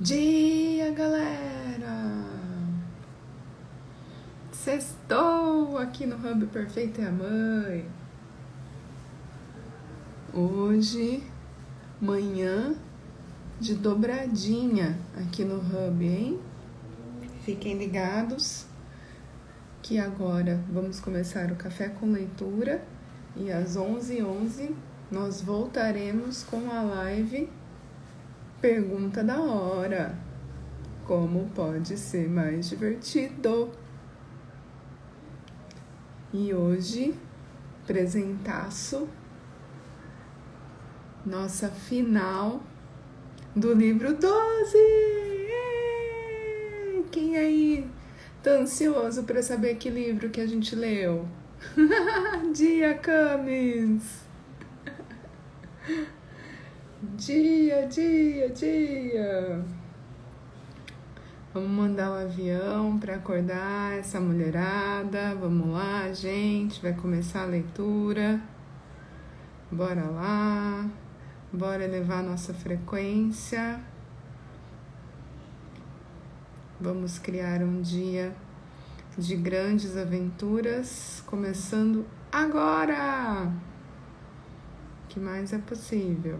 [0.00, 2.24] dia, galera!
[4.50, 7.86] Sextou aqui no Hub Perfeito é a Mãe.
[10.32, 11.22] Hoje,
[12.00, 12.74] manhã
[13.60, 16.40] de dobradinha aqui no Hub, hein?
[17.44, 18.64] Fiquem ligados
[19.82, 22.82] que agora vamos começar o café com leitura
[23.36, 24.76] e às 11h11 11,
[25.10, 27.50] nós voltaremos com a live
[28.60, 30.14] Pergunta da hora:
[31.06, 33.70] Como pode ser mais divertido?
[36.30, 37.14] E hoje,
[37.86, 39.08] presentaço,
[41.24, 42.62] nossa final
[43.56, 44.28] do livro 12!
[47.10, 47.90] Quem aí
[48.42, 51.26] tá ansioso para saber que livro que a gente leu?
[52.52, 54.20] Dia Camis!
[57.02, 59.64] Dia, dia, dia.
[61.54, 65.34] Vamos mandar o um avião para acordar essa mulherada.
[65.34, 66.82] Vamos lá, gente.
[66.82, 68.38] Vai começar a leitura.
[69.72, 70.90] Bora lá.
[71.50, 73.80] Bora elevar nossa frequência.
[76.78, 78.36] Vamos criar um dia
[79.16, 83.50] de grandes aventuras, começando agora.
[85.04, 86.38] O que mais é possível?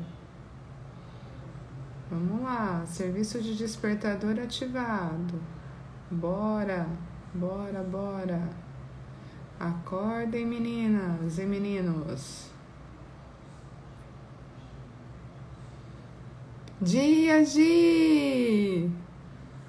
[2.11, 5.41] Vamos lá, serviço de despertador ativado.
[6.11, 6.89] Bora,
[7.33, 8.51] bora, bora.
[9.61, 12.51] Acordem, meninas e meninos.
[16.83, 18.91] Dia de,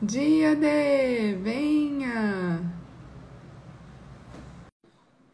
[0.02, 2.60] dia de, venha.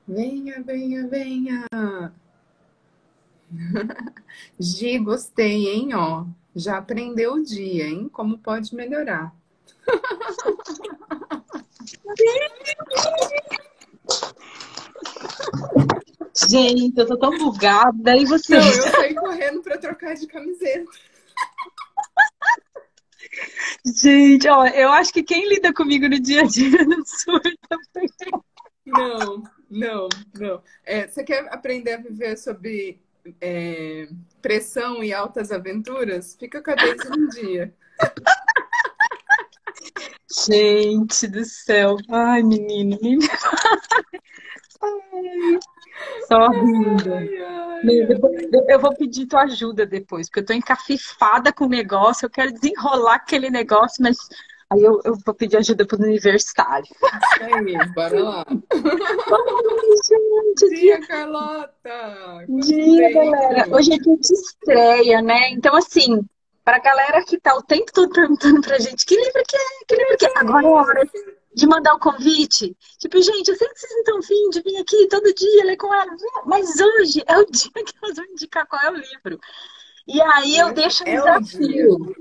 [0.06, 1.66] Venha, venha, venha.
[4.60, 6.26] Gi, gostei, hein, ó.
[6.58, 8.10] Já aprendeu o dia, hein?
[8.12, 9.32] Como pode melhorar.
[16.50, 18.18] Gente, eu tô tão bugada.
[18.18, 18.58] E você?
[18.58, 20.92] Não, eu saí correndo para trocar de camiseta.
[23.86, 27.78] Gente, ó, eu acho que quem lida comigo no dia a dia não surta.
[28.84, 30.64] Não, não, não.
[30.84, 33.00] É, você quer aprender a viver sobre
[33.42, 34.08] é,
[34.42, 37.74] pressão e altas aventuras, fica com a Daisy um dia.
[40.48, 41.98] Gente do céu.
[42.10, 42.98] Ai, menino.
[43.02, 43.28] menino.
[44.82, 45.60] Ai,
[46.28, 47.14] só rindo.
[47.14, 48.08] Ai, ai,
[48.70, 52.54] eu vou pedir tua ajuda depois, porque eu tô encafifada com o negócio, eu quero
[52.54, 54.18] desenrolar aquele negócio, mas
[54.70, 56.86] Aí eu, eu vou pedir ajuda pro universitário.
[56.86, 58.46] Isso aí, bora lá.
[60.44, 62.46] Gente, dia, Carlota!
[62.48, 63.76] Dia, galera.
[63.76, 65.50] Hoje é dia de estreia, né?
[65.52, 66.22] Então, assim,
[66.64, 69.96] pra galera que tá o tempo todo perguntando pra gente que livro que é, que
[69.96, 70.32] livro que é.
[70.36, 71.10] Agora é a hora
[71.54, 72.76] de mandar o convite.
[73.00, 75.78] Tipo, gente, eu sei que vocês não estão afim de vir aqui todo dia ler
[75.78, 76.16] com ela,
[76.46, 79.40] mas hoje é o dia que elas vão indicar qual é o livro.
[80.08, 82.16] E aí eu deixo um é desafio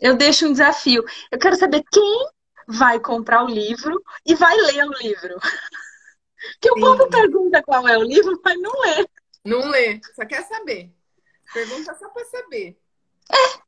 [0.00, 1.04] eu deixo um desafio.
[1.30, 2.26] Eu quero saber quem
[2.66, 5.36] vai comprar o livro e vai ler o livro.
[6.60, 9.08] Que o povo pergunta qual é o livro, mas não lê.
[9.44, 10.92] Não lê, só quer saber.
[11.52, 12.78] Pergunta só para saber.
[13.30, 13.60] É.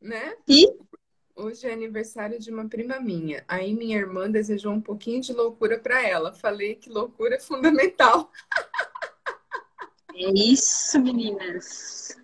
[0.00, 0.36] Né?
[0.48, 0.66] E?
[1.34, 3.44] Hoje é aniversário de uma prima minha.
[3.48, 6.32] Aí minha irmã desejou um pouquinho de loucura para ela.
[6.32, 8.30] Falei que loucura é fundamental.
[10.14, 12.16] É isso, meninas.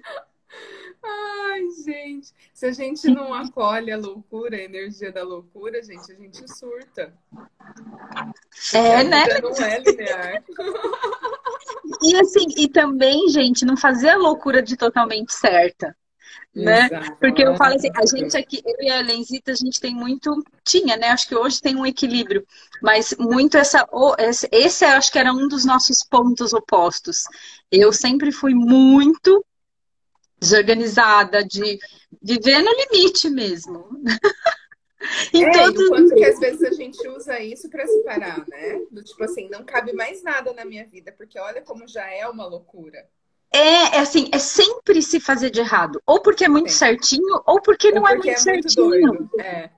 [1.03, 2.33] Ai, gente.
[2.53, 7.13] Se a gente não acolhe a loucura, a energia da loucura, gente, a gente surta.
[8.73, 9.27] É, né?
[9.41, 10.45] Não é linear.
[12.03, 15.97] E assim, e também, gente, não fazer a loucura de totalmente certa.
[16.55, 16.87] Né?
[16.87, 17.17] Exato.
[17.21, 20.43] Porque eu falo assim, a gente aqui, eu e a Lenzita, a gente tem muito,
[20.65, 21.09] tinha, né?
[21.09, 22.45] Acho que hoje tem um equilíbrio,
[22.83, 23.87] mas muito essa,
[24.19, 27.25] esse, esse acho que era um dos nossos pontos opostos.
[27.71, 29.45] Eu sempre fui muito
[30.41, 31.79] desorganizada, de
[32.23, 33.89] viver no limite mesmo.
[35.33, 38.81] em é, quanto que às vezes a gente usa isso para se parar, né?
[38.91, 42.27] Do tipo assim, não cabe mais nada na minha vida, porque olha como já é
[42.29, 43.07] uma loucura.
[43.53, 46.01] É, é assim, é sempre se fazer de errado.
[46.07, 46.79] Ou porque é muito Sim.
[46.79, 49.15] certinho, ou porque não ou é porque é muito é certinho.
[49.15, 49.71] Muito é.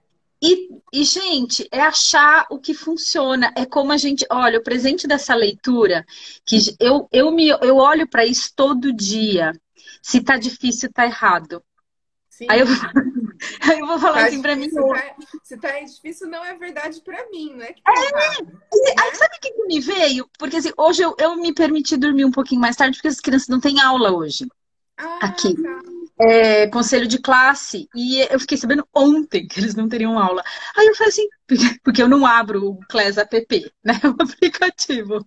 [0.42, 3.52] E, e, gente, é achar o que funciona.
[3.54, 4.24] É como a gente.
[4.30, 6.04] Olha, o presente dessa leitura,
[6.46, 9.52] que eu, eu, me, eu olho para isso todo dia.
[10.02, 11.62] Se tá difícil, tá errado.
[12.28, 12.46] Sim.
[12.48, 12.66] Aí eu,
[13.62, 14.70] aí eu vou falar tá assim pra mim.
[14.70, 18.94] Tá, se tá difícil, não é verdade pra mim, é que tá é, errado, né?
[18.98, 20.30] Aí sabe o que me veio?
[20.38, 23.48] Porque assim, hoje eu, eu me permiti dormir um pouquinho mais tarde, porque as crianças
[23.48, 24.46] não têm aula hoje.
[24.96, 25.54] Ah, aqui.
[25.54, 25.80] Tá.
[26.20, 27.88] é, conselho de classe.
[27.94, 30.42] E eu fiquei sabendo ontem que eles não teriam aula.
[30.76, 31.28] Aí eu falei assim,
[31.82, 33.94] porque eu não abro o Class app, né?
[34.04, 35.26] O aplicativo.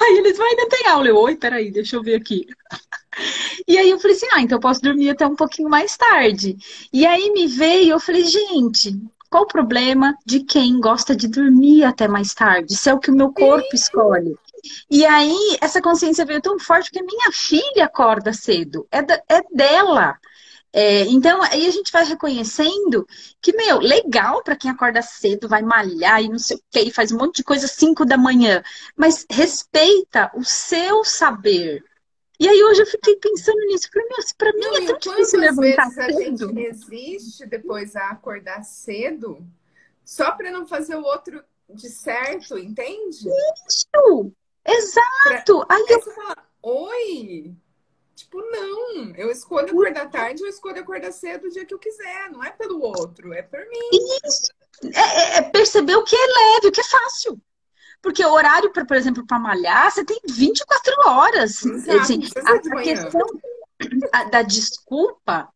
[0.00, 1.08] Aí eles vão, ainda tem aula.
[1.08, 2.46] Eu, oi, peraí, deixa eu ver aqui.
[3.68, 6.56] E aí eu falei assim, ah, então eu posso dormir até um pouquinho mais tarde.
[6.92, 9.00] E aí me veio, eu falei, gente,
[9.30, 12.74] qual o problema de quem gosta de dormir até mais tarde?
[12.74, 14.36] Isso é o que o meu corpo escolhe.
[14.90, 19.42] E aí, essa consciência veio tão forte porque minha filha acorda cedo, é, da, é
[19.52, 20.18] dela.
[20.76, 23.06] É, então, aí a gente vai reconhecendo
[23.40, 26.90] que, meu, legal para quem acorda cedo, vai malhar e não sei o quê, e
[26.90, 28.60] faz um monte de coisa às 5 da manhã,
[28.96, 31.84] mas respeita o seu saber.
[32.40, 33.88] E aí hoje eu fiquei pensando nisso.
[33.92, 36.44] Falei, meu, para mim não, é tão difícil levantar vezes cedo.
[36.44, 39.46] a gente resiste depois a acordar cedo
[40.04, 43.28] só para não fazer o outro de certo, entende?
[43.28, 44.32] Isso!
[44.66, 45.64] Exato!
[45.66, 45.76] Pra...
[45.76, 46.00] Aí eu...
[46.00, 47.54] você fala, oi!
[48.24, 52.30] Tipo, não, eu escolho acordar tarde, eu escolho acordar cedo o dia que eu quiser,
[52.30, 53.88] não é pelo outro, é por mim.
[54.24, 54.50] Isso!
[54.94, 57.38] É, é, é perceber o que é leve, o que é fácil.
[58.00, 61.64] Porque o horário, pra, por exemplo, para malhar, você tem 24 horas.
[61.64, 63.26] Exato, assim, a, a questão
[64.30, 65.48] da desculpa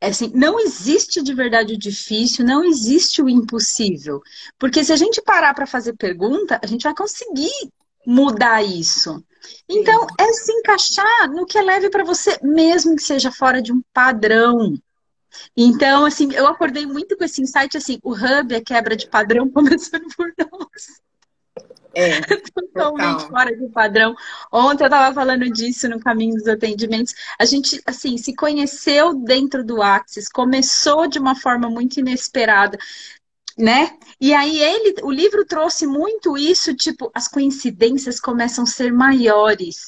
[0.00, 4.22] é assim, não existe de verdade o difícil, não existe o impossível.
[4.58, 7.70] Porque se a gente parar para fazer pergunta, a gente vai conseguir
[8.06, 9.22] mudar isso.
[9.68, 13.72] Então, é se encaixar no que é leve para você, mesmo que seja fora de
[13.72, 14.74] um padrão.
[15.56, 19.48] Então, assim, eu acordei muito com esse insight, assim, o hub é quebra de padrão,
[19.50, 21.00] começando por nós.
[21.94, 22.20] É,
[22.54, 23.30] totalmente total.
[23.30, 24.14] fora de padrão.
[24.52, 27.14] Ontem eu estava falando disso no caminho dos atendimentos.
[27.38, 32.78] A gente, assim, se conheceu dentro do Axis, começou de uma forma muito inesperada
[33.58, 33.98] né?
[34.20, 39.78] E aí ele, o livro trouxe muito isso, tipo, as coincidências começam a ser maiores.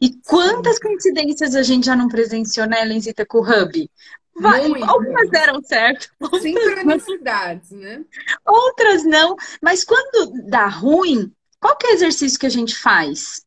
[0.00, 0.82] E quantas Sim.
[0.82, 3.90] coincidências a gente já não presenciou, né, Lenzita, com o Hub?
[4.36, 6.08] Vai, algumas deram certo.
[6.40, 8.02] Sincronicidades, né?
[8.44, 9.36] Outras não.
[9.62, 13.44] Mas quando dá ruim, qual que é o exercício que a gente faz?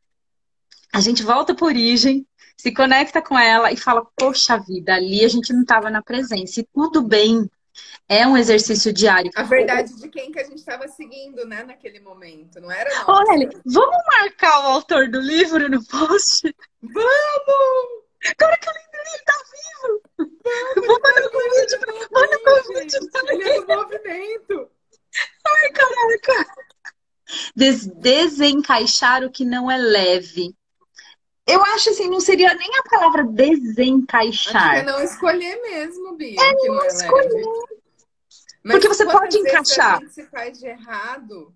[0.93, 2.25] A gente volta por origem,
[2.55, 6.61] se conecta com ela e fala, poxa vida, ali a gente não estava na presença.
[6.61, 7.49] E tudo bem,
[8.09, 9.31] é um exercício diário.
[9.35, 12.89] A verdade de quem que a gente estava seguindo, né, naquele momento, não era?
[13.05, 13.11] Nossa.
[13.11, 16.55] Olha, vamos marcar o autor do livro no post?
[16.81, 18.07] Vamos!
[18.39, 20.01] Agora que eu lembrei, ele tá vivo!
[20.17, 23.43] Vamos, vou mandar um convite, manda um convite pra ele.
[23.43, 24.71] é do movimento.
[25.45, 26.67] Ai, caraca!
[27.55, 30.55] Des desencaixar o que não é leve.
[31.47, 34.55] Eu acho assim, não seria nem a palavra desencaixar.
[34.55, 36.35] Acho que é não escolher mesmo, Bia.
[36.39, 37.29] É não, não é escolher.
[37.33, 37.77] Leve.
[38.63, 39.95] Porque você pode encaixar.
[39.95, 41.55] A gente se faz de errado,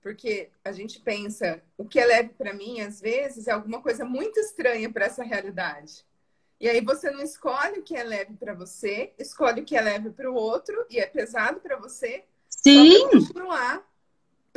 [0.00, 4.04] porque a gente pensa, o que é leve para mim, às vezes, é alguma coisa
[4.04, 6.06] muito estranha para essa realidade.
[6.60, 9.80] E aí você não escolhe o que é leve para você, escolhe o que é
[9.80, 12.24] leve para o outro e é pesado para você.
[12.48, 12.98] Sim.
[12.98, 13.87] Só continuar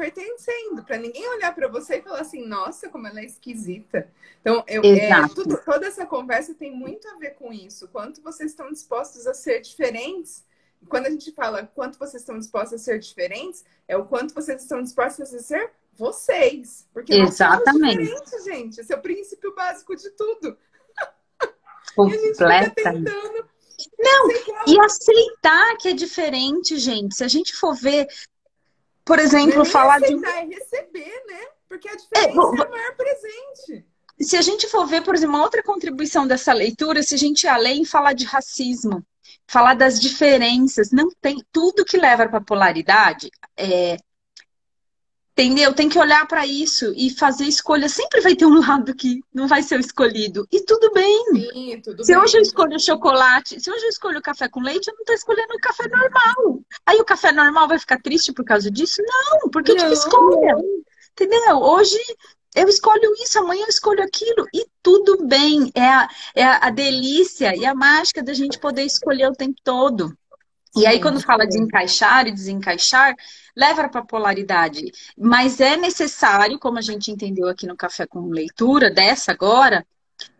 [0.02, 4.10] pertencendo, para ninguém olhar para você e falar assim, nossa, como ela é esquisita.
[4.42, 7.88] Então, eu, é, tudo, toda essa conversa tem muito a ver com isso.
[7.90, 10.44] Quanto vocês estão dispostos a ser diferentes
[10.88, 14.64] quando a gente fala quanto vocês estão dispostos a ser diferentes, é o quanto vocês
[14.64, 16.88] estão dispostos a ser vocês.
[16.92, 18.10] Porque Exatamente.
[18.10, 18.82] nós gente.
[18.82, 20.58] Esse é o princípio básico de tudo.
[21.96, 23.12] Completamente.
[24.00, 24.30] Não,
[24.68, 27.16] e aceitar que é diferente, gente.
[27.16, 28.08] Se a gente for ver,
[29.06, 30.14] por exemplo, falar de.
[30.14, 31.48] é receber, né?
[31.68, 33.86] Porque a diferença é, é o maior presente.
[34.20, 37.44] Se a gente for ver, por exemplo, uma outra contribuição dessa leitura, se a gente
[37.44, 39.04] ir além e falar de racismo,
[39.48, 40.92] falar das diferenças.
[40.92, 43.30] Não tem tudo que leva para polaridade.
[43.58, 43.98] É,
[45.32, 45.74] entendeu?
[45.74, 47.90] Tem que olhar para isso e fazer escolha.
[47.90, 50.48] Sempre vai ter um lado que não vai ser o escolhido.
[50.52, 51.26] E tudo bem.
[51.34, 52.22] Sim, tudo se bem.
[52.22, 55.54] hoje eu escolho chocolate, se hoje eu escolho café com leite, eu não estou escolhendo
[55.54, 56.60] o café normal.
[56.86, 59.02] Aí o café normal vai ficar triste por causa disso?
[59.02, 59.78] Não, porque não.
[59.78, 60.56] eu tive escolha.
[61.14, 61.58] Entendeu?
[61.58, 62.00] Hoje
[62.56, 65.72] eu escolho isso, amanhã eu escolho aquilo, e tudo bem.
[65.74, 70.14] É a, é a delícia e a mágica da gente poder escolher o tempo todo.
[70.76, 73.14] E aí, quando fala de encaixar e desencaixar,
[73.56, 74.92] leva para a polaridade.
[75.18, 79.86] Mas é necessário, como a gente entendeu aqui no Café com Leitura, dessa agora,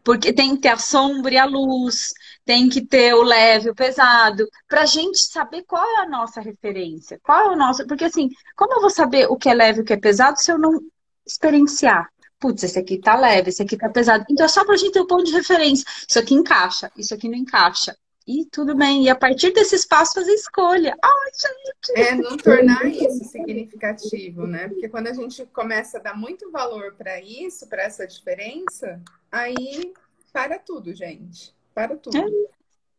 [0.04, 2.14] porque tem que ter a sombra e a luz,
[2.46, 6.10] tem que ter o leve e o pesado, para a gente saber qual é a
[6.10, 7.86] nossa referência, qual é o nosso.
[7.86, 10.42] Porque assim, como eu vou saber o que é leve e o que é pesado
[10.42, 10.80] se eu não
[11.26, 12.10] experienciar.
[12.40, 14.26] Putz, esse aqui tá leve, esse aqui tá pesado.
[14.30, 15.86] Então é só pra gente ter o um ponto de referência.
[16.08, 17.96] Isso aqui encaixa, isso aqui não encaixa.
[18.28, 19.04] E tudo bem.
[19.04, 20.96] E a partir desse espaço fazer escolha.
[21.04, 22.00] Ai, gente!
[22.00, 24.68] É não tornar isso significativo, né?
[24.68, 29.02] Porque quando a gente começa a dar muito valor para isso, para essa diferença,
[29.32, 29.92] aí
[30.32, 31.54] para tudo, gente.
[31.68, 32.18] separa tudo.
[32.18, 32.26] É.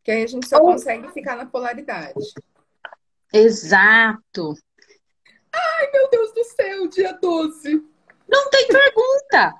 [0.03, 2.35] Que aí a gente só consegue ficar na polaridade.
[3.33, 4.55] Exato.
[5.55, 7.83] Ai, meu Deus do céu, dia 12.
[8.29, 9.55] Não tem pergunta.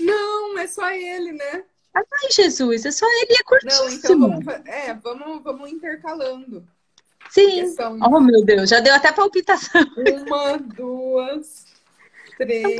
[0.00, 1.64] Não, é só ele, né?
[1.96, 3.84] Ai, Jesus, é só ele, é curtíssimo.
[3.84, 6.66] Não, então vamos, é, vamos, vamos intercalando.
[7.30, 7.68] Sim.
[7.68, 7.98] São...
[8.02, 9.82] Oh, meu Deus, já deu até palpitação.
[10.26, 11.64] Uma, duas,
[12.36, 12.76] três.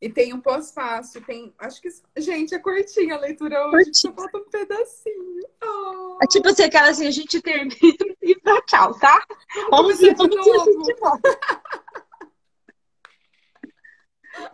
[0.00, 1.52] E tem um pós-fácil, tem.
[1.58, 1.88] Acho que.
[2.16, 3.86] Gente, é curtinha a leitura hoje.
[3.86, 3.92] Curtinha.
[3.94, 5.48] Só falta um pedacinho.
[5.60, 6.18] Oh.
[6.22, 7.74] É tipo assim, aquela assim, a gente termina
[8.22, 9.24] e dá tchau, tá?
[9.72, 11.40] 11 11 a gente volta.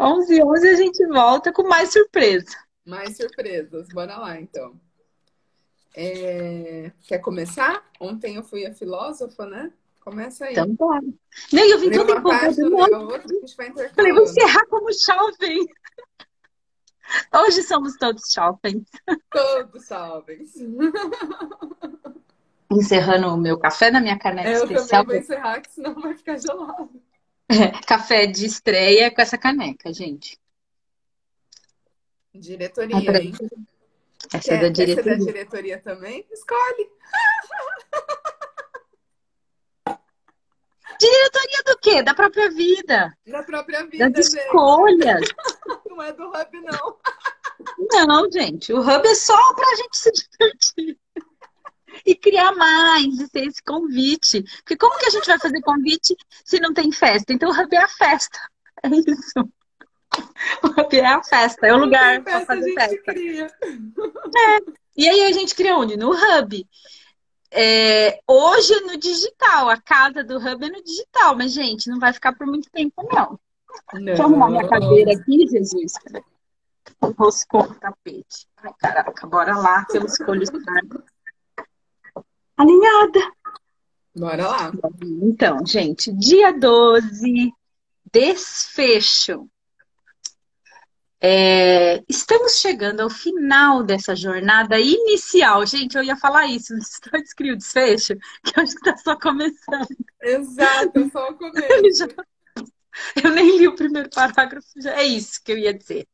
[0.00, 2.63] 11 11 a gente volta com mais surpresa.
[2.84, 3.88] Mais surpresas.
[3.88, 4.78] Bora lá, então.
[5.94, 6.90] É...
[7.06, 7.88] Quer começar?
[8.00, 9.72] Ontem eu fui a filósofa, né?
[10.00, 10.52] Começa aí.
[10.52, 11.02] Então bora.
[11.52, 12.54] Nem eu vim toda empolgada.
[13.94, 15.66] Falei, vou encerrar como jovem.
[17.32, 18.86] Hoje somos todos jovens.
[19.30, 20.54] Todos jovens.
[22.70, 25.02] Encerrando o meu café na minha caneca eu especial.
[25.02, 26.90] Eu também vou encerrar, que senão vai ficar gelado.
[27.48, 30.38] É, café de estreia com essa caneca, gente.
[32.34, 33.32] Diretoria, hein?
[34.32, 35.12] Essa quer, é da diretoria.
[35.12, 36.26] Essa é da diretoria também?
[36.32, 36.90] Escolhe.
[40.98, 42.02] Diretoria do quê?
[42.02, 43.16] Da própria vida.
[43.26, 44.10] Da própria vida.
[44.10, 45.28] Das escolhas.
[45.88, 46.98] Não é do hub, não.
[47.92, 48.72] Não, gente.
[48.72, 50.98] O hub é só pra gente se divertir.
[52.04, 54.42] E criar mais, e ter esse convite.
[54.58, 57.32] Porque como que a gente vai fazer convite se não tem festa?
[57.32, 58.40] Então o hub é a festa.
[58.82, 59.48] É isso.
[60.64, 63.12] O é a festa, é o lugar para fazer festa.
[63.12, 64.59] É.
[64.97, 65.97] E aí a gente cria onde?
[65.97, 66.66] No hub.
[67.56, 72.00] É, hoje é no digital, a casa do Hub é no digital, mas, gente, não
[72.00, 73.38] vai ficar por muito tempo, não.
[73.92, 74.04] não.
[74.04, 75.92] Deixa eu arrumar minha cadeira aqui, Jesus.
[77.16, 78.49] Roscou o tapete.
[78.56, 80.83] Ai, caraca, bora lá, que eu escolho estar
[82.56, 83.21] alinhada.
[84.16, 84.73] Bora lá.
[85.23, 87.52] Então, gente, dia 12,
[88.12, 89.49] desfecho.
[91.26, 95.64] É, estamos chegando ao final dessa jornada inicial.
[95.64, 98.95] Gente, eu ia falar isso, mas estou escrevi o desfecho, que eu acho que está
[98.99, 99.88] só começando.
[100.21, 102.09] Exato, só o começo.
[103.25, 106.07] eu nem li o primeiro parágrafo, já é isso que eu ia dizer.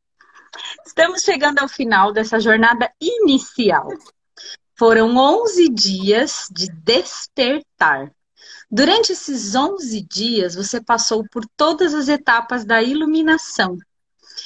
[0.85, 3.89] Estamos chegando ao final dessa jornada inicial.
[4.79, 8.09] Foram 11 dias de despertar.
[8.71, 13.77] Durante esses 11 dias, você passou por todas as etapas da iluminação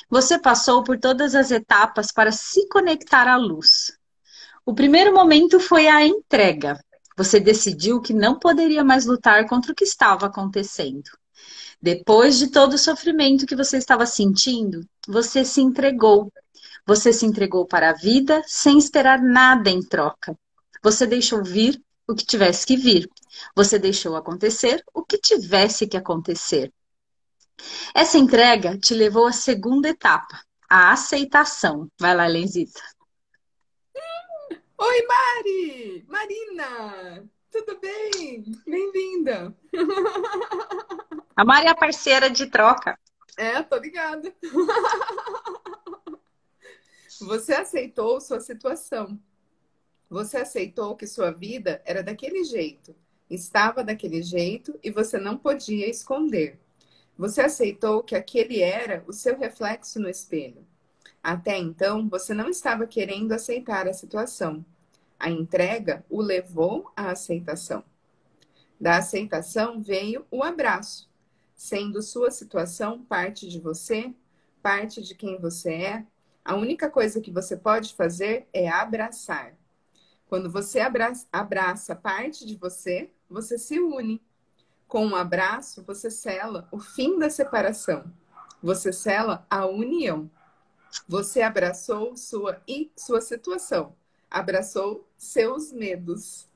[0.09, 3.97] você passou por todas as etapas para se conectar à luz.
[4.65, 6.79] O primeiro momento foi a entrega.
[7.17, 11.09] Você decidiu que não poderia mais lutar contra o que estava acontecendo.
[11.81, 16.31] Depois de todo o sofrimento que você estava sentindo, você se entregou.
[16.85, 20.37] Você se entregou para a vida sem esperar nada em troca.
[20.83, 23.09] Você deixou vir o que tivesse que vir.
[23.55, 26.71] Você deixou acontecer o que tivesse que acontecer.
[27.93, 31.89] Essa entrega te levou à segunda etapa, a aceitação.
[31.99, 32.81] Vai lá, Lenzita.
[34.77, 36.05] Oi, Mari!
[36.07, 37.29] Marina!
[37.51, 38.43] Tudo bem?
[38.67, 39.55] Bem-vinda!
[41.35, 42.99] A Mari é a parceira de troca.
[43.37, 44.33] É, tô ligada.
[47.21, 49.19] Você aceitou sua situação.
[50.09, 52.95] Você aceitou que sua vida era daquele jeito,
[53.29, 56.59] estava daquele jeito e você não podia esconder.
[57.17, 60.65] Você aceitou que aquele era o seu reflexo no espelho.
[61.23, 64.65] Até então, você não estava querendo aceitar a situação.
[65.17, 67.83] A entrega o levou à aceitação.
[68.79, 71.09] Da aceitação veio o abraço,
[71.55, 74.13] sendo sua situação parte de você,
[74.61, 76.05] parte de quem você é.
[76.43, 79.55] A única coisa que você pode fazer é abraçar.
[80.27, 80.79] Quando você
[81.31, 84.21] abraça, parte de você, você se une
[84.87, 88.05] com um abraço, você sela o fim da separação.
[88.61, 90.29] Você sela a união.
[91.07, 93.95] Você abraçou sua e sua situação.
[94.29, 96.47] Abraçou seus medos.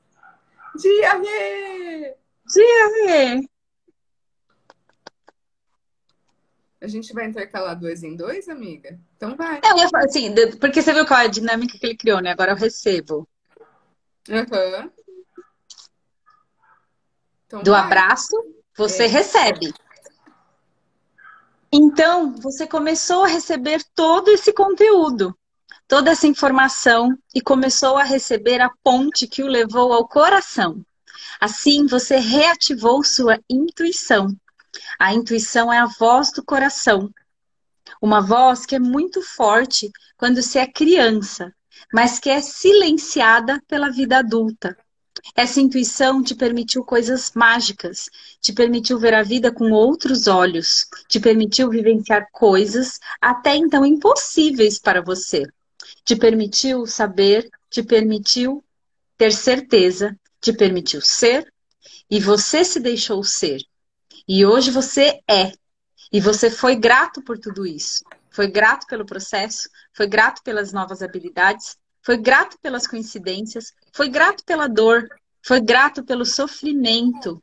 [0.76, 2.16] Diarrê!
[2.46, 3.48] Diarrê!
[6.80, 8.98] A gente vai intercalar dois em dois, amiga?
[9.16, 9.60] Então vai.
[9.62, 12.20] É, eu ia falar assim, porque você viu qual é a dinâmica que ele criou,
[12.20, 12.30] né?
[12.30, 13.28] Agora eu recebo.
[14.28, 14.90] Uhum.
[17.50, 17.80] Então, do vai.
[17.80, 18.36] abraço,
[18.76, 19.08] você é.
[19.08, 19.74] recebe.
[21.72, 25.36] Então, você começou a receber todo esse conteúdo,
[25.88, 30.80] toda essa informação e começou a receber a ponte que o levou ao coração.
[31.40, 34.28] Assim, você reativou sua intuição.
[34.96, 37.10] A intuição é a voz do coração.
[38.00, 41.52] Uma voz que é muito forte quando se é criança,
[41.92, 44.76] mas que é silenciada pela vida adulta.
[45.34, 48.08] Essa intuição te permitiu coisas mágicas,
[48.40, 54.78] te permitiu ver a vida com outros olhos, te permitiu vivenciar coisas até então impossíveis
[54.78, 55.46] para você.
[56.04, 58.62] Te permitiu saber, te permitiu
[59.16, 61.52] ter certeza, te permitiu ser
[62.10, 63.60] e você se deixou ser.
[64.26, 65.52] E hoje você é.
[66.12, 68.02] E você foi grato por tudo isso.
[68.30, 74.44] Foi grato pelo processo, foi grato pelas novas habilidades, foi grato pelas coincidências, foi grato
[74.44, 75.08] pela dor,
[75.42, 77.42] foi grato pelo sofrimento,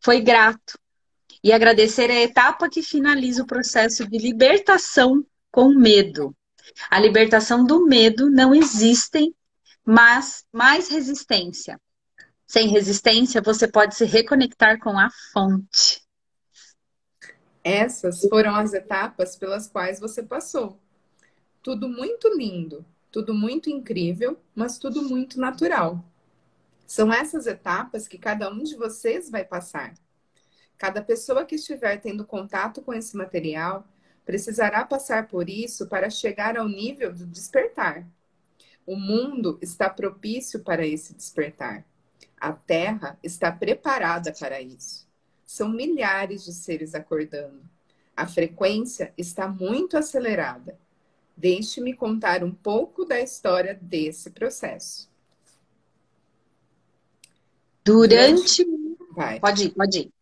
[0.00, 0.78] foi grato.
[1.42, 6.34] E agradecer é a etapa que finaliza o processo de libertação com medo.
[6.90, 9.34] A libertação do medo não existem,
[9.84, 11.78] mas mais resistência.
[12.46, 16.02] Sem resistência, você pode se reconectar com a fonte.
[17.62, 20.78] Essas foram as etapas pelas quais você passou.
[21.62, 22.84] Tudo muito lindo,
[23.14, 26.04] tudo muito incrível, mas tudo muito natural.
[26.84, 29.94] São essas etapas que cada um de vocês vai passar.
[30.76, 33.86] Cada pessoa que estiver tendo contato com esse material
[34.24, 38.04] precisará passar por isso para chegar ao nível do despertar.
[38.84, 41.84] O mundo está propício para esse despertar.
[42.36, 45.06] A Terra está preparada para isso.
[45.46, 47.62] São milhares de seres acordando.
[48.16, 50.76] A frequência está muito acelerada.
[51.36, 55.10] Deixe-me contar um pouco da história desse processo.
[57.84, 58.66] Durante.
[59.12, 59.40] Vai.
[59.40, 60.12] Pode ir, pode ir.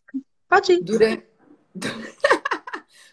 [0.49, 0.83] Pode ir.
[0.83, 1.26] Durante...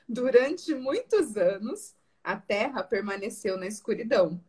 [0.07, 4.41] Durante muitos anos, a Terra permaneceu na escuridão.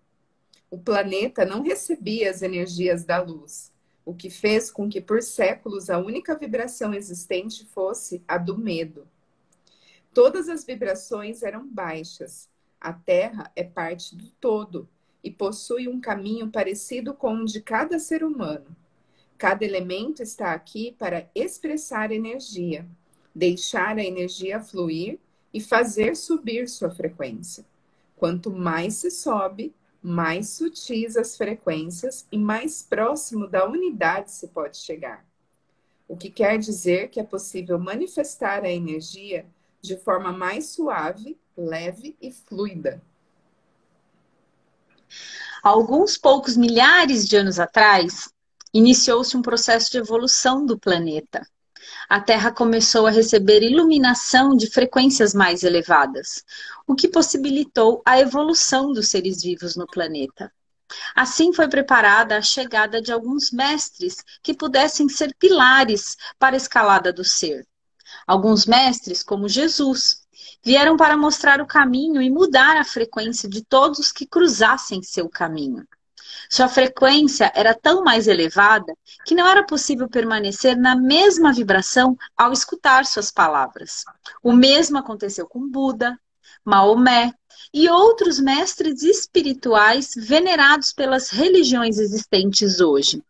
[0.70, 3.70] O planeta não recebia as energias da luz,
[4.04, 9.06] o que fez com que por séculos a única vibração existente fosse a do medo.
[10.14, 12.48] Todas as vibrações eram baixas,
[12.80, 14.88] a Terra é parte do todo
[15.22, 18.74] e possui um caminho parecido com o de cada ser humano.
[19.36, 22.86] Cada elemento está aqui para expressar energia,
[23.34, 25.18] deixar a energia fluir
[25.52, 27.64] e fazer subir sua frequência.
[28.16, 34.78] Quanto mais se sobe, mais sutis as frequências e mais próximo da unidade se pode
[34.78, 35.26] chegar.
[36.08, 39.46] O que quer dizer que é possível manifestar a energia
[39.80, 43.02] de forma mais suave leve e fluida.
[45.62, 48.30] Alguns poucos milhares de anos atrás,
[48.72, 51.46] iniciou-se um processo de evolução do planeta.
[52.08, 56.42] A Terra começou a receber iluminação de frequências mais elevadas,
[56.86, 60.52] o que possibilitou a evolução dos seres vivos no planeta.
[61.14, 67.12] Assim foi preparada a chegada de alguns mestres que pudessem ser pilares para a escalada
[67.12, 67.66] do ser.
[68.26, 70.26] Alguns mestres, como Jesus,
[70.62, 75.86] Vieram para mostrar o caminho e mudar a frequência de todos que cruzassem seu caminho.
[76.48, 78.92] Sua frequência era tão mais elevada
[79.24, 84.04] que não era possível permanecer na mesma vibração ao escutar suas palavras.
[84.42, 86.18] O mesmo aconteceu com Buda,
[86.64, 87.32] Maomé
[87.72, 93.22] e outros mestres espirituais venerados pelas religiões existentes hoje.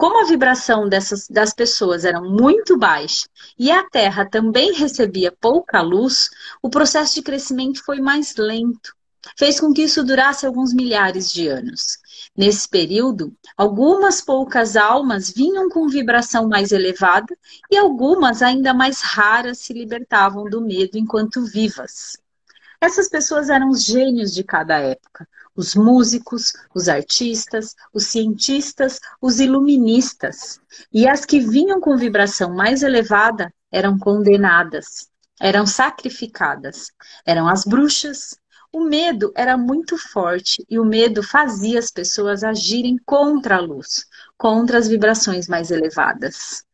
[0.00, 5.82] Como a vibração dessas, das pessoas era muito baixa e a Terra também recebia pouca
[5.82, 6.30] luz,
[6.62, 8.96] o processo de crescimento foi mais lento.
[9.36, 11.98] Fez com que isso durasse alguns milhares de anos.
[12.34, 17.36] Nesse período, algumas poucas almas vinham com vibração mais elevada
[17.70, 22.16] e algumas ainda mais raras se libertavam do medo enquanto vivas.
[22.80, 29.40] Essas pessoas eram os gênios de cada época, os músicos, os artistas, os cientistas, os
[29.40, 30.60] iluministas.
[30.92, 35.08] E as que vinham com vibração mais elevada eram condenadas,
[35.40, 36.90] eram sacrificadas,
[37.24, 38.38] eram as bruxas.
[38.72, 44.06] O medo era muito forte e o medo fazia as pessoas agirem contra a luz,
[44.38, 46.64] contra as vibrações mais elevadas.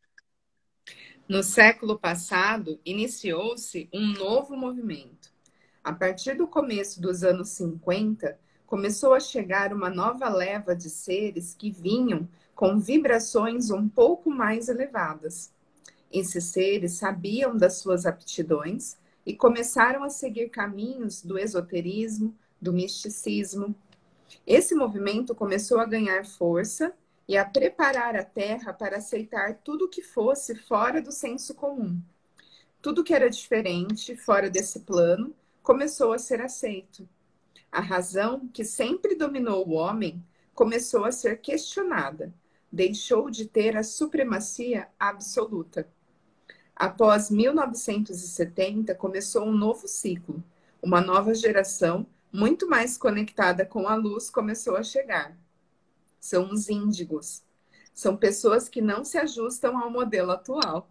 [1.28, 5.34] No século passado, iniciou-se um novo movimento.
[5.82, 11.54] A partir do começo dos anos 50, começou a chegar uma nova leva de seres
[11.54, 15.52] que vinham com vibrações um pouco mais elevadas.
[16.12, 23.74] Esses seres sabiam das suas aptidões e começaram a seguir caminhos do esoterismo, do misticismo.
[24.46, 26.92] Esse movimento começou a ganhar força
[27.28, 32.00] e a preparar a Terra para aceitar tudo que fosse fora do senso comum.
[32.80, 37.08] Tudo que era diferente, fora desse plano, começou a ser aceito.
[37.70, 40.24] A razão que sempre dominou o homem
[40.54, 42.32] começou a ser questionada,
[42.72, 45.88] deixou de ter a supremacia absoluta.
[46.74, 50.42] Após 1970, começou um novo ciclo,
[50.82, 55.36] uma nova geração muito mais conectada com a luz, começou a chegar.
[56.20, 57.42] São os índigos.
[57.94, 60.86] São pessoas que não se ajustam ao modelo atual.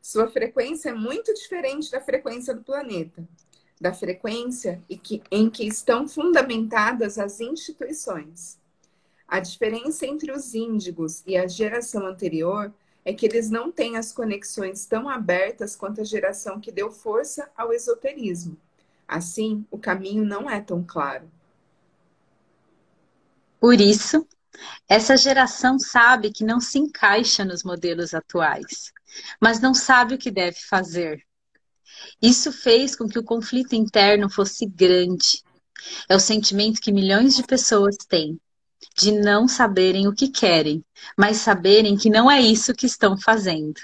[0.00, 3.22] Sua frequência é muito diferente da frequência do planeta,
[3.80, 4.82] da frequência
[5.30, 8.58] em que estão fundamentadas as instituições.
[9.26, 12.72] A diferença entre os índigos e a geração anterior
[13.04, 17.50] é que eles não têm as conexões tão abertas quanto a geração que deu força
[17.56, 18.56] ao esoterismo.
[19.08, 21.30] Assim, o caminho não é tão claro.
[23.58, 24.26] Por isso,
[24.88, 28.92] essa geração sabe que não se encaixa nos modelos atuais
[29.40, 31.24] mas não sabe o que deve fazer.
[32.20, 35.42] Isso fez com que o conflito interno fosse grande.
[36.08, 38.38] É o sentimento que milhões de pessoas têm
[38.96, 40.84] de não saberem o que querem,
[41.16, 43.80] mas saberem que não é isso que estão fazendo.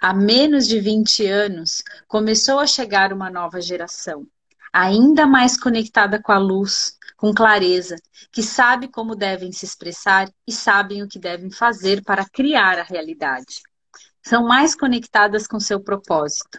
[0.00, 4.26] Há menos de 20 anos, começou a chegar uma nova geração,
[4.72, 7.96] ainda mais conectada com a luz, com clareza,
[8.32, 12.82] que sabe como devem se expressar e sabem o que devem fazer para criar a
[12.82, 13.62] realidade
[14.28, 16.58] são mais conectadas com seu propósito.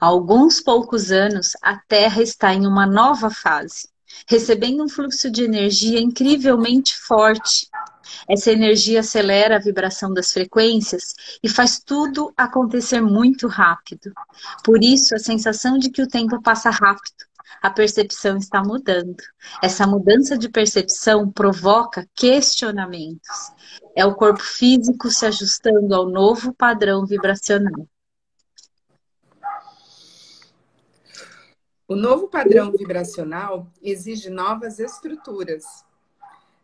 [0.00, 3.88] Há alguns poucos anos, a Terra está em uma nova fase,
[4.28, 7.68] recebendo um fluxo de energia incrivelmente forte.
[8.28, 14.12] Essa energia acelera a vibração das frequências e faz tudo acontecer muito rápido.
[14.62, 17.24] Por isso, a sensação de que o tempo passa rápido
[17.64, 19.16] a percepção está mudando.
[19.62, 23.52] Essa mudança de percepção provoca questionamentos.
[23.96, 27.88] É o corpo físico se ajustando ao novo padrão vibracional.
[31.86, 35.84] O novo padrão vibracional exige novas estruturas.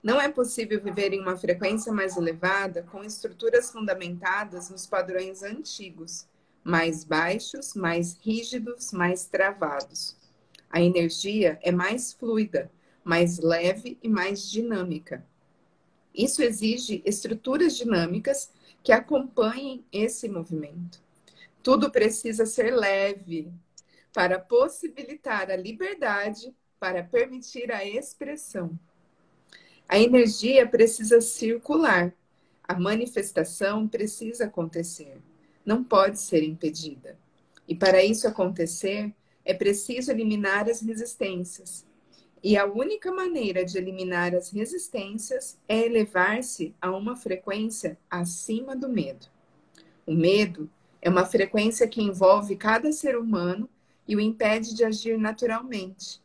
[0.03, 6.27] Não é possível viver em uma frequência mais elevada com estruturas fundamentadas nos padrões antigos,
[6.65, 10.17] mais baixos, mais rígidos, mais travados.
[10.71, 12.73] A energia é mais fluida,
[13.05, 15.23] mais leve e mais dinâmica.
[16.15, 18.51] Isso exige estruturas dinâmicas
[18.83, 21.03] que acompanhem esse movimento.
[21.63, 23.53] Tudo precisa ser leve
[24.13, 28.79] para possibilitar a liberdade, para permitir a expressão.
[29.89, 32.15] A energia precisa circular.
[32.63, 35.19] A manifestação precisa acontecer.
[35.65, 37.19] Não pode ser impedida.
[37.67, 39.13] E para isso acontecer,
[39.45, 41.85] é preciso eliminar as resistências.
[42.43, 48.89] E a única maneira de eliminar as resistências é elevar-se a uma frequência acima do
[48.89, 49.27] medo.
[50.07, 50.71] O medo
[51.03, 53.69] é uma frequência que envolve cada ser humano
[54.11, 56.21] e o impede de agir naturalmente.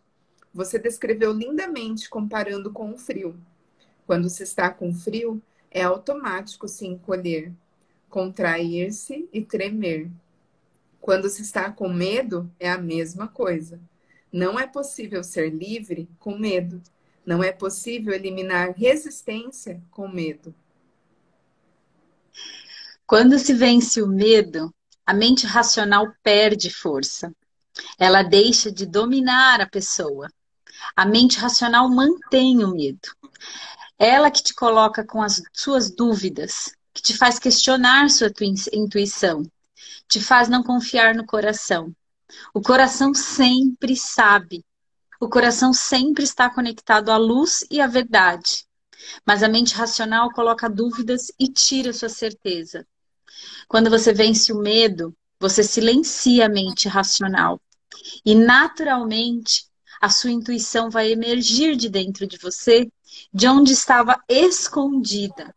[0.52, 3.40] Você descreveu lindamente comparando com o frio.
[4.08, 7.54] Quando se está com frio, é automático se encolher,
[8.10, 10.10] contrair-se e tremer.
[11.00, 13.80] Quando se está com medo, é a mesma coisa.
[14.34, 16.82] Não é possível ser livre com medo.
[17.24, 20.56] Não é possível eliminar resistência com medo.
[23.06, 24.74] Quando se vence o medo,
[25.06, 27.32] a mente racional perde força.
[28.00, 30.30] Ela deixa de dominar a pessoa.
[30.96, 33.10] A mente racional mantém o medo.
[33.98, 38.32] Ela que te coloca com as suas dúvidas, que te faz questionar sua
[38.74, 39.44] intuição,
[40.08, 41.94] te faz não confiar no coração.
[42.54, 44.66] O coração sempre sabe.
[45.20, 48.66] O coração sempre está conectado à luz e à verdade.
[49.26, 52.86] Mas a mente racional coloca dúvidas e tira sua certeza.
[53.68, 57.60] Quando você vence o medo, você silencia a mente racional.
[58.26, 59.66] E naturalmente,
[60.02, 62.92] a sua intuição vai emergir de dentro de você,
[63.34, 65.56] de onde estava escondida.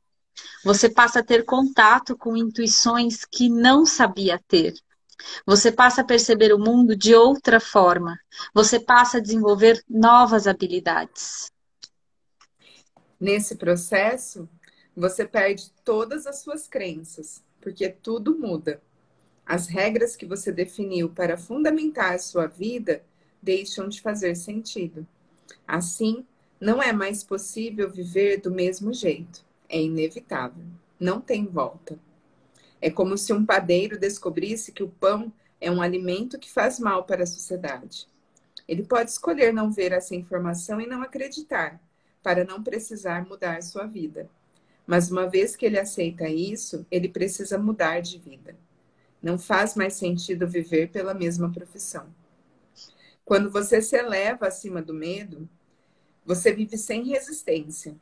[0.65, 4.75] Você passa a ter contato com intuições que não sabia ter.
[5.47, 8.19] Você passa a perceber o mundo de outra forma.
[8.55, 11.51] Você passa a desenvolver novas habilidades.
[13.21, 14.49] Nesse processo,
[14.97, 18.81] você perde todas as suas crenças, porque tudo muda.
[19.49, 23.03] As regras que você definiu para fundamentar a sua vida
[23.43, 25.07] deixam de fazer sentido.
[25.67, 26.25] Assim,
[26.61, 30.65] não é mais possível viver do mesmo jeito é inevitável,
[30.99, 31.99] não tem volta.
[32.81, 37.05] É como se um padeiro descobrisse que o pão é um alimento que faz mal
[37.05, 38.07] para a sociedade.
[38.67, 41.81] Ele pode escolher não ver essa informação e não acreditar,
[42.23, 44.29] para não precisar mudar sua vida.
[44.87, 48.57] Mas uma vez que ele aceita isso, ele precisa mudar de vida.
[49.23, 52.07] Não faz mais sentido viver pela mesma profissão.
[53.25, 55.49] Quando você se eleva acima do medo,
[56.25, 57.97] você vive sem resistência,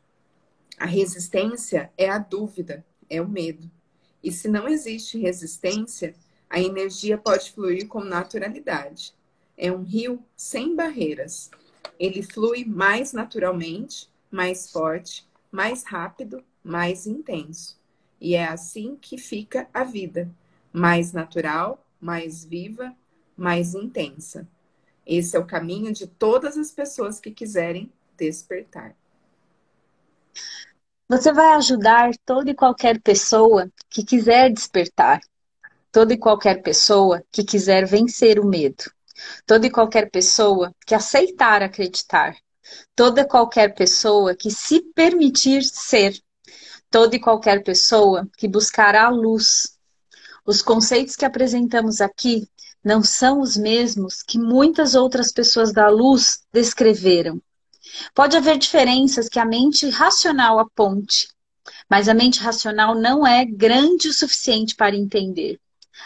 [0.79, 3.71] a resistência é a dúvida, é o medo.
[4.23, 6.15] E se não existe resistência,
[6.51, 9.15] a energia pode fluir com naturalidade.
[9.57, 11.51] É um rio sem barreiras.
[11.99, 17.81] Ele flui mais naturalmente, mais forte, mais rápido, mais intenso.
[18.21, 20.31] E é assim que fica a vida:
[20.77, 22.95] mais natural, mais viva,
[23.35, 24.47] mais intensa.
[25.07, 28.95] Esse é o caminho de todas as pessoas que quiserem despertar.
[31.09, 35.21] Você vai ajudar toda e qualquer pessoa que quiser despertar,
[35.91, 38.85] toda e qualquer pessoa que quiser vencer o medo,
[39.47, 42.37] toda e qualquer pessoa que aceitar acreditar,
[42.95, 46.21] toda e qualquer pessoa que se permitir ser,
[46.91, 49.76] toda e qualquer pessoa que buscará a luz.
[50.47, 52.49] Os conceitos que apresentamos aqui
[52.83, 57.43] não são os mesmos que muitas outras pessoas da luz descreveram.
[58.15, 61.29] Pode haver diferenças que a mente racional aponte,
[61.91, 65.59] mas a mente racional não é grande o suficiente para entender.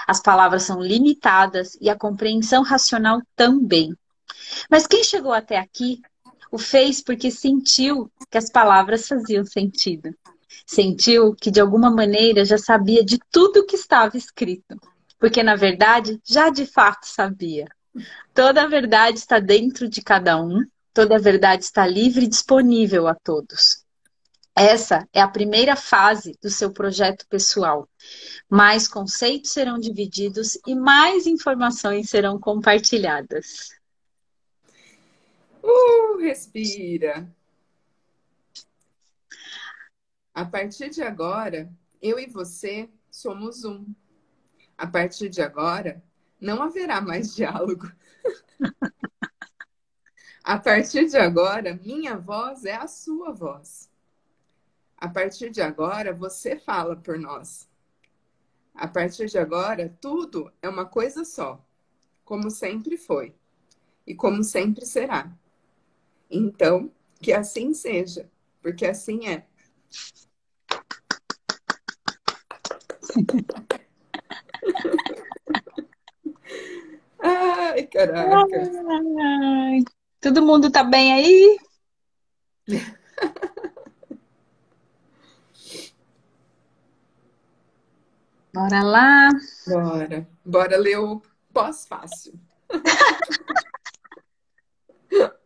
[0.06, 3.94] As palavras são limitadas e a compreensão racional também.
[4.70, 6.00] Mas quem chegou até aqui
[6.50, 10.14] o fez porque sentiu que as palavras faziam sentido.
[10.66, 14.78] Sentiu que de alguma maneira já sabia de tudo o que estava escrito
[15.20, 17.68] porque na verdade já de fato sabia.
[18.32, 23.06] Toda a verdade está dentro de cada um, toda a verdade está livre e disponível
[23.06, 23.84] a todos.
[24.56, 27.88] Essa é a primeira fase do seu projeto pessoal.
[28.48, 33.70] Mais conceitos serão divididos e mais informações serão compartilhadas.
[35.62, 37.30] Uh, respira.
[40.34, 43.86] A partir de agora, eu e você somos um.
[44.78, 46.02] A partir de agora,
[46.40, 47.90] não haverá mais diálogo.
[50.42, 53.90] a partir de agora, minha voz é a sua voz.
[54.96, 57.68] A partir de agora, você fala por nós.
[58.74, 61.62] A partir de agora, tudo é uma coisa só,
[62.24, 63.34] como sempre foi
[64.06, 65.30] e como sempre será.
[66.30, 66.90] Então,
[67.20, 68.30] que assim seja,
[68.62, 69.46] porque assim é.
[77.22, 78.70] Ai, caraca.
[79.20, 79.84] Ai,
[80.20, 81.58] todo mundo tá bem aí?
[88.52, 89.30] Bora lá.
[89.66, 90.28] Bora.
[90.44, 91.22] Bora ler o
[91.52, 92.34] pós-fácil.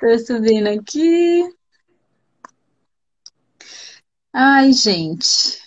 [0.00, 1.48] Tô subindo aqui.
[4.36, 5.62] Ai, gente.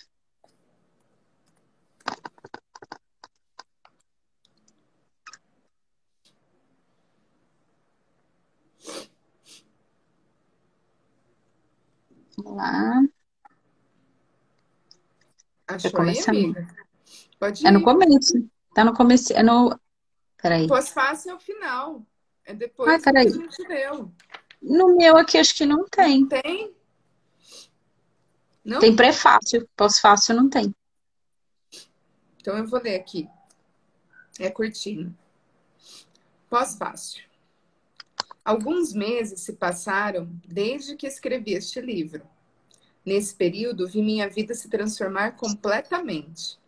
[12.36, 13.02] Vamos lá.
[15.66, 16.68] Achou aí, amiga?
[17.40, 17.66] Pode ir.
[17.66, 18.50] É no começo.
[18.74, 19.32] Tá no começo.
[19.32, 19.80] É no.
[20.42, 20.68] Peraí.
[20.68, 22.06] Pós-fácil é o final.
[22.44, 23.32] É depois peraí.
[23.32, 24.12] que a gente deu.
[24.60, 26.20] No meu aqui acho que não tem.
[26.20, 26.77] Não tem?
[28.68, 28.80] Não?
[28.80, 29.66] Tem prefácio.
[29.74, 30.74] Pós-fácil não tem.
[32.38, 33.26] Então eu vou ler aqui.
[34.38, 35.16] É curtinho.
[36.50, 37.24] Pós-fácil.
[38.44, 42.28] Alguns meses se passaram desde que escrevi este livro.
[43.06, 46.58] Nesse período, vi minha vida se transformar completamente.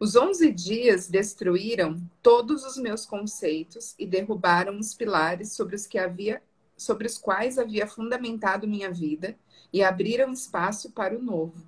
[0.00, 5.96] Os 11 dias destruíram todos os meus conceitos e derrubaram os pilares sobre os, que
[5.96, 6.42] havia,
[6.80, 9.36] sobre os quais havia fundamentado minha vida
[9.70, 11.62] e abriram espaço para o novo.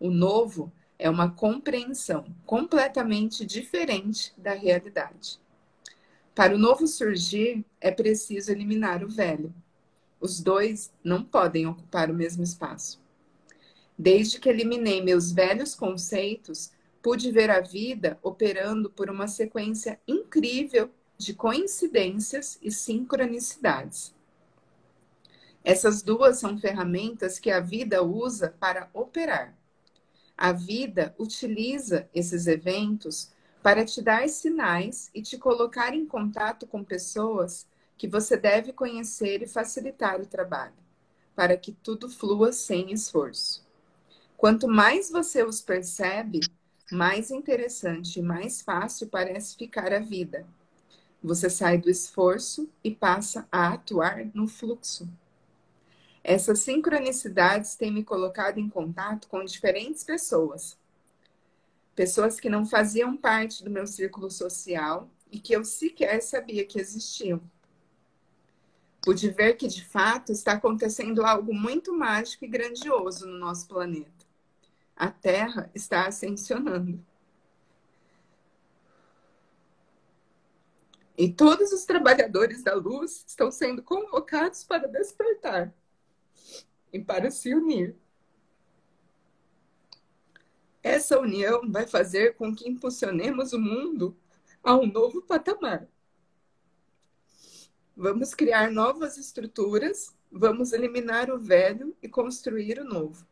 [0.00, 5.38] O novo é uma compreensão completamente diferente da realidade.
[6.34, 9.52] Para o novo surgir, é preciso eliminar o velho.
[10.18, 13.02] Os dois não podem ocupar o mesmo espaço.
[13.98, 20.88] Desde que eliminei meus velhos conceitos, pude ver a vida operando por uma sequência incrível
[21.18, 24.14] de coincidências e sincronicidades.
[25.64, 29.56] Essas duas são ferramentas que a vida usa para operar.
[30.36, 33.30] A vida utiliza esses eventos
[33.62, 39.42] para te dar sinais e te colocar em contato com pessoas que você deve conhecer
[39.42, 40.74] e facilitar o trabalho,
[41.36, 43.64] para que tudo flua sem esforço.
[44.36, 46.40] Quanto mais você os percebe,
[46.90, 50.44] mais interessante e mais fácil parece ficar a vida.
[51.22, 55.08] Você sai do esforço e passa a atuar no fluxo.
[56.24, 60.80] Essas sincronicidades têm me colocado em contato com diferentes pessoas
[61.94, 66.80] pessoas que não faziam parte do meu círculo social e que eu sequer sabia que
[66.80, 67.40] existiam.
[69.02, 74.26] Pude ver que, de fato, está acontecendo algo muito mágico e grandioso no nosso planeta.
[74.94, 77.04] A Terra está ascensionando.
[81.18, 85.74] E todos os trabalhadores da luz estão sendo convocados para despertar
[86.92, 87.96] e para se unir.
[90.82, 94.16] Essa união vai fazer com que impulsionemos o mundo
[94.62, 95.88] a um novo patamar.
[97.96, 103.26] Vamos criar novas estruturas, vamos eliminar o velho e construir o novo.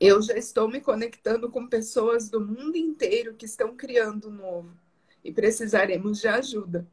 [0.00, 4.76] Eu já estou me conectando com pessoas do mundo inteiro que estão criando o novo
[5.22, 6.88] e precisaremos de ajuda.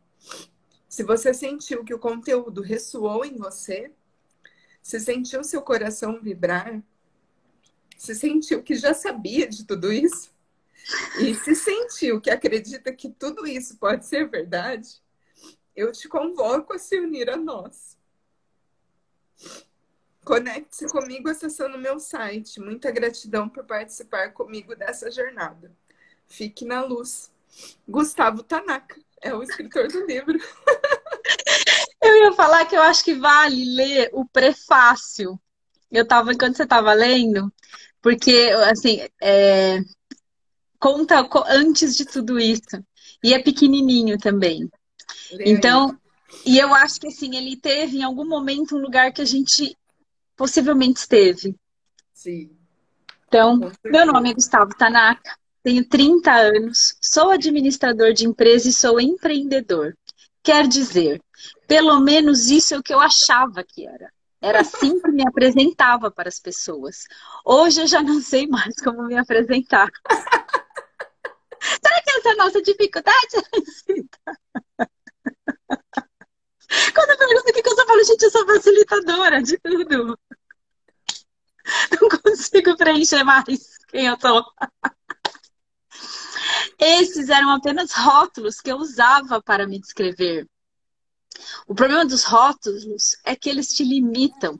[0.87, 3.91] Se você sentiu que o conteúdo ressoou em você,
[4.81, 6.81] se sentiu seu coração vibrar,
[7.97, 10.31] se sentiu que já sabia de tudo isso,
[11.19, 15.01] e se sentiu que acredita que tudo isso pode ser verdade,
[15.75, 17.97] eu te convoco a se unir a nós.
[20.23, 22.59] Conecte-se comigo acessando meu site.
[22.59, 25.71] Muita gratidão por participar comigo dessa jornada.
[26.27, 27.31] Fique na luz.
[27.87, 30.37] Gustavo Tanaka é o escritor do livro.
[32.01, 35.39] Eu ia falar que eu acho que vale ler o prefácio.
[35.91, 37.51] Eu estava enquanto você estava lendo,
[38.01, 39.79] porque assim é,
[40.79, 42.83] conta antes de tudo isso
[43.23, 44.69] e é pequenininho também.
[45.39, 45.97] Então,
[46.45, 49.75] e eu acho que assim ele teve em algum momento um lugar que a gente
[50.35, 51.55] possivelmente esteve.
[52.13, 52.51] Sim.
[53.27, 55.37] Então, meu nome é Gustavo Tanaka.
[55.61, 59.95] Tenho 30 anos, sou administrador de empresa e sou empreendedor.
[60.41, 61.21] Quer dizer,
[61.67, 64.11] pelo menos isso é o que eu achava que era.
[64.41, 67.05] Era assim que me apresentava para as pessoas.
[67.45, 69.89] Hoje eu já não sei mais como me apresentar.
[71.61, 73.17] Será que essa é a nossa dificuldade?
[76.93, 80.17] Quando eu pergunto o que eu só falo, gente, eu sou facilitadora de tudo.
[82.01, 84.45] Não consigo preencher mais quem eu sou.
[86.79, 90.47] Esses eram apenas rótulos que eu usava para me descrever.
[91.67, 94.59] O problema dos rótulos é que eles te limitam.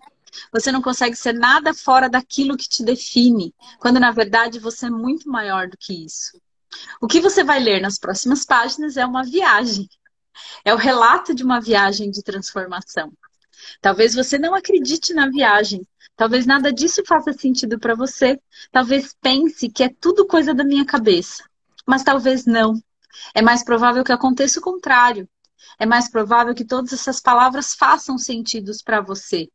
[0.52, 4.90] Você não consegue ser nada fora daquilo que te define, quando na verdade você é
[4.90, 6.40] muito maior do que isso.
[7.02, 9.90] O que você vai ler nas próximas páginas é uma viagem.
[10.64, 13.12] É o relato de uma viagem de transformação.
[13.82, 15.86] Talvez você não acredite na viagem.
[16.16, 18.40] Talvez nada disso faça sentido para você.
[18.72, 21.50] Talvez pense que é tudo coisa da minha cabeça
[21.90, 22.80] mas talvez não.
[23.34, 25.28] É mais provável que aconteça o contrário.
[25.80, 29.50] É mais provável que todas essas palavras façam sentido para você.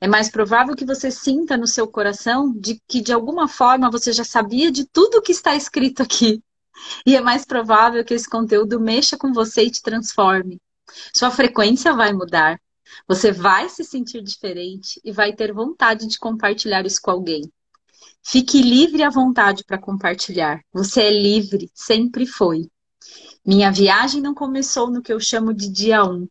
[0.00, 4.12] É mais provável que você sinta no seu coração de que de alguma forma você
[4.12, 6.42] já sabia de tudo o que está escrito aqui.
[7.04, 10.60] E é mais provável que esse conteúdo mexa com você e te transforme.
[11.12, 12.60] Sua frequência vai mudar.
[13.06, 17.50] Você vai se sentir diferente e vai ter vontade de compartilhar isso com alguém.
[18.22, 20.60] Fique livre à vontade para compartilhar.
[20.72, 22.68] Você é livre, sempre foi.
[23.44, 26.12] Minha viagem não começou no que eu chamo de dia 1.
[26.12, 26.28] Um.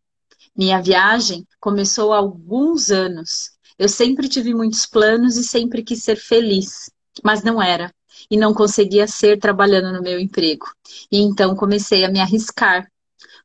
[0.56, 3.52] Minha viagem começou há alguns anos.
[3.78, 6.89] Eu sempre tive muitos planos e sempre quis ser feliz,
[7.24, 7.93] mas não era.
[8.30, 10.65] E não conseguia ser trabalhando no meu emprego.
[11.12, 12.88] E então comecei a me arriscar.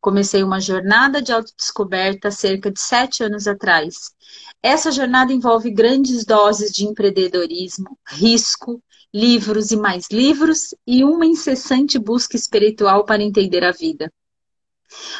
[0.01, 4.11] Comecei uma jornada de autodescoberta cerca de sete anos atrás.
[4.63, 8.83] Essa jornada envolve grandes doses de empreendedorismo, risco,
[9.15, 14.13] livros e mais livros e uma incessante busca espiritual para entender a vida.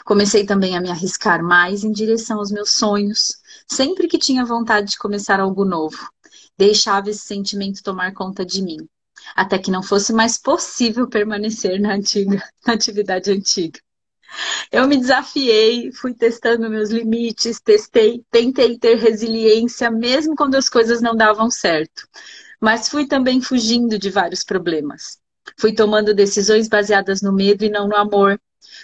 [0.05, 4.93] Comecei também a me arriscar mais em direção aos meus sonhos, sempre que tinha vontade
[4.93, 6.11] de começar algo novo.
[6.57, 8.79] Deixava esse sentimento tomar conta de mim,
[9.35, 13.81] até que não fosse mais possível permanecer na, antiga, na atividade antiga.
[14.71, 21.03] Eu me desafiei, fui testando meus limites, testei, tentei ter resiliência mesmo quando as coisas
[21.03, 22.09] não davam certo.
[22.63, 25.19] Mas fui também fugindo de vários problemas.
[25.59, 28.41] Fui tomando decisões baseadas no medo e não no amor.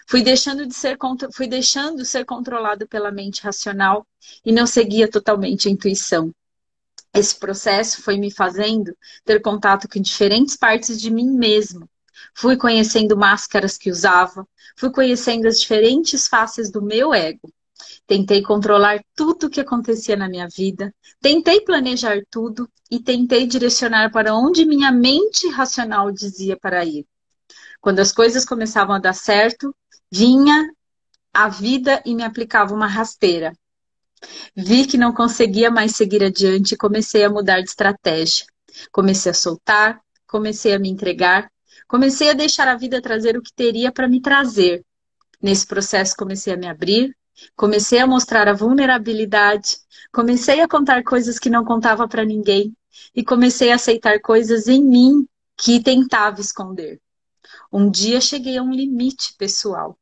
[0.07, 0.99] Fui deixando de ser
[1.33, 4.07] fui deixando ser controlado pela mente racional
[4.45, 6.35] e não seguia totalmente a intuição.
[7.15, 11.89] Esse processo foi me fazendo ter contato com diferentes partes de mim mesmo
[12.35, 17.53] Fui conhecendo máscaras que usava, fui conhecendo as diferentes faces do meu ego.
[18.09, 24.11] Tentei controlar tudo o que acontecia na minha vida, tentei planejar tudo e tentei direcionar
[24.11, 27.07] para onde minha mente racional dizia para ir.
[27.81, 29.73] Quando as coisas começavam a dar certo,
[30.11, 30.69] vinha
[31.33, 33.53] a vida e me aplicava uma rasteira.
[34.57, 38.47] Vi que não conseguia mais seguir adiante e comecei a mudar de estratégia.
[38.91, 41.49] Comecei a soltar, comecei a me entregar,
[41.89, 44.85] Comecei a deixar a vida trazer o que teria para me trazer.
[45.41, 47.17] Nesse processo, comecei a me abrir,
[47.57, 49.79] comecei a mostrar a vulnerabilidade,
[50.13, 52.75] comecei a contar coisas que não contava para ninguém
[53.15, 55.27] e comecei a aceitar coisas em mim
[55.57, 57.01] que tentava esconder.
[57.73, 59.99] Um dia cheguei a um limite pessoal.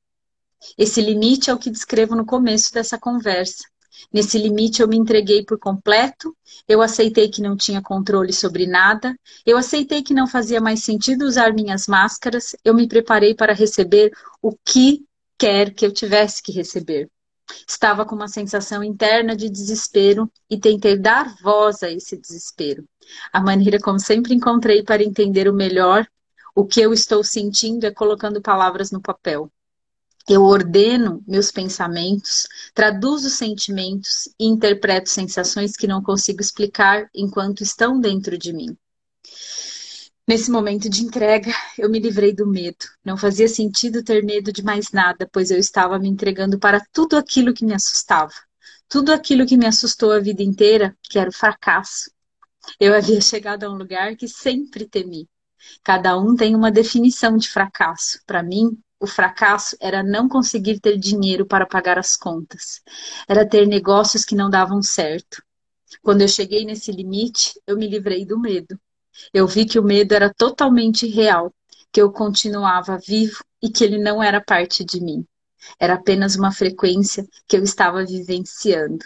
[0.77, 3.65] Esse limite é o que descrevo no começo dessa conversa.
[4.13, 6.37] Nesse limite eu me entreguei por completo,
[6.69, 11.25] eu aceitei que não tinha controle sobre nada, eu aceitei que não fazia mais sentido
[11.25, 14.13] usar minhas máscaras, eu me preparei para receber
[14.43, 15.05] o que
[15.39, 17.11] quer que eu tivesse que receber.
[17.69, 22.85] Estava com uma sensação interna de desespero e tentei dar voz a esse desespero.
[23.33, 26.07] A maneira como sempre encontrei para entender o melhor
[26.55, 29.53] o que eu estou sentindo é colocando palavras no papel.
[30.27, 38.01] Eu ordeno meus pensamentos, traduzo sentimentos e interpreto sensações que não consigo explicar enquanto estão
[38.01, 38.77] dentro de mim.
[40.29, 42.85] Nesse momento de entrega, eu me livrei do medo.
[43.05, 47.17] Não fazia sentido ter medo de mais nada, pois eu estava me entregando para tudo
[47.17, 48.35] aquilo que me assustava.
[48.89, 52.11] Tudo aquilo que me assustou a vida inteira, que era o fracasso.
[52.81, 55.29] Eu havia chegado a um lugar que sempre temi.
[55.85, 58.19] Cada um tem uma definição de fracasso.
[58.27, 62.83] Para mim, o fracasso era não conseguir ter dinheiro para pagar as contas.
[63.29, 65.41] Era ter negócios que não davam certo.
[66.03, 68.77] Quando eu cheguei nesse limite, eu me livrei do medo.
[69.33, 71.53] Eu vi que o medo era totalmente real,
[71.93, 75.25] que eu continuava vivo e que ele não era parte de mim.
[75.81, 79.05] Era apenas uma frequência que eu estava vivenciando.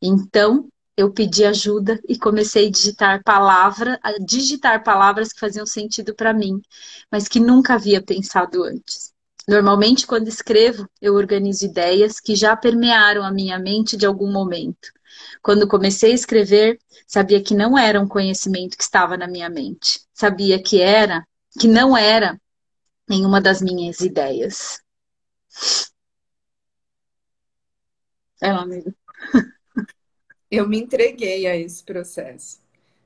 [0.00, 6.14] Então, eu pedi ajuda e comecei a digitar palavra, a digitar palavras que faziam sentido
[6.14, 6.60] para mim,
[7.10, 9.12] mas que nunca havia pensado antes.
[9.46, 14.90] Normalmente, quando escrevo, eu organizo ideias que já permearam a minha mente de algum momento.
[15.42, 20.00] Quando comecei a escrever, sabia que não era um conhecimento que estava na minha mente.
[20.12, 21.26] Sabia que era,
[21.58, 22.40] que não era
[23.08, 24.78] nenhuma das minhas ideias.
[28.42, 28.94] É, amigo.
[30.50, 32.60] Eu me entreguei a esse processo.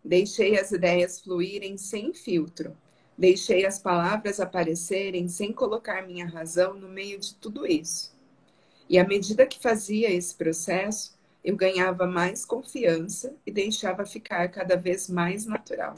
[0.04, 2.76] Deixei as ideias fluírem sem filtro.
[3.16, 8.12] Deixei as palavras aparecerem sem colocar minha razão no meio de tudo isso.
[8.88, 11.14] E à medida que fazia esse processo,
[11.44, 15.94] eu ganhava mais confiança e deixava ficar cada vez mais natural.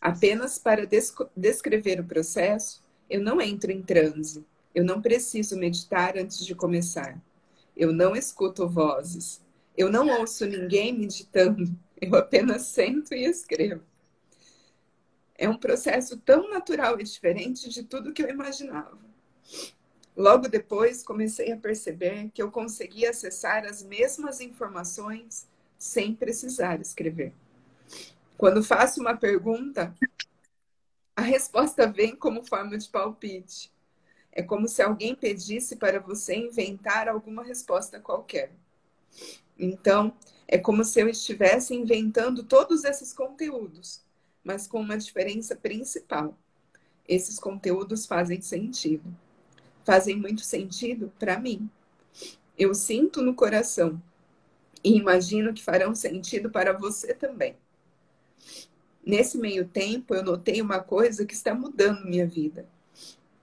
[0.00, 0.88] Apenas para
[1.36, 4.44] descrever o processo, eu não entro em transe.
[4.74, 7.22] Eu não preciso meditar antes de começar.
[7.76, 9.40] Eu não escuto vozes.
[9.76, 11.70] Eu não ouço ninguém meditando.
[12.00, 13.82] Eu apenas sento e escrevo.
[15.36, 18.98] É um processo tão natural e diferente de tudo que eu imaginava.
[20.22, 27.32] Logo depois, comecei a perceber que eu conseguia acessar as mesmas informações sem precisar escrever.
[28.38, 29.92] Quando faço uma pergunta,
[31.16, 33.72] a resposta vem como forma de palpite.
[34.30, 38.52] É como se alguém pedisse para você inventar alguma resposta qualquer.
[39.58, 40.16] Então,
[40.46, 44.00] é como se eu estivesse inventando todos esses conteúdos,
[44.44, 46.38] mas com uma diferença principal.
[47.08, 49.12] Esses conteúdos fazem sentido
[49.84, 51.68] fazem muito sentido para mim.
[52.58, 54.00] Eu sinto no coração
[54.84, 57.56] e imagino que farão sentido para você também.
[59.04, 62.66] Nesse meio tempo, eu notei uma coisa que está mudando minha vida.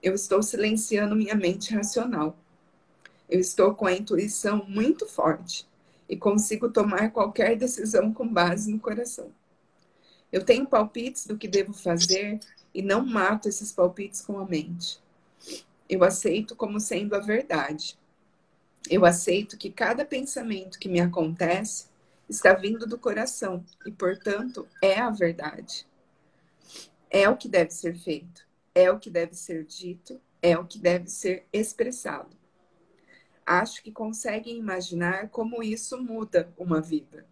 [0.02, 2.38] Eu estou silenciando minha mente racional.
[3.30, 5.68] Eu estou com a intuição muito forte
[6.08, 9.32] e consigo tomar qualquer decisão com base no coração.
[10.32, 12.40] Eu tenho palpites do que devo fazer
[12.74, 15.00] e não mato esses palpites com a mente.
[15.90, 17.98] Eu aceito como sendo a verdade.
[18.90, 21.88] Eu aceito que cada pensamento que me acontece
[22.30, 25.88] está vindo do coração e, portanto, é a verdade.
[27.10, 30.78] É o que deve ser feito, é o que deve ser dito, é o que
[30.78, 32.38] deve ser expressado.
[33.44, 37.26] Acho que conseguem imaginar como isso muda uma vida.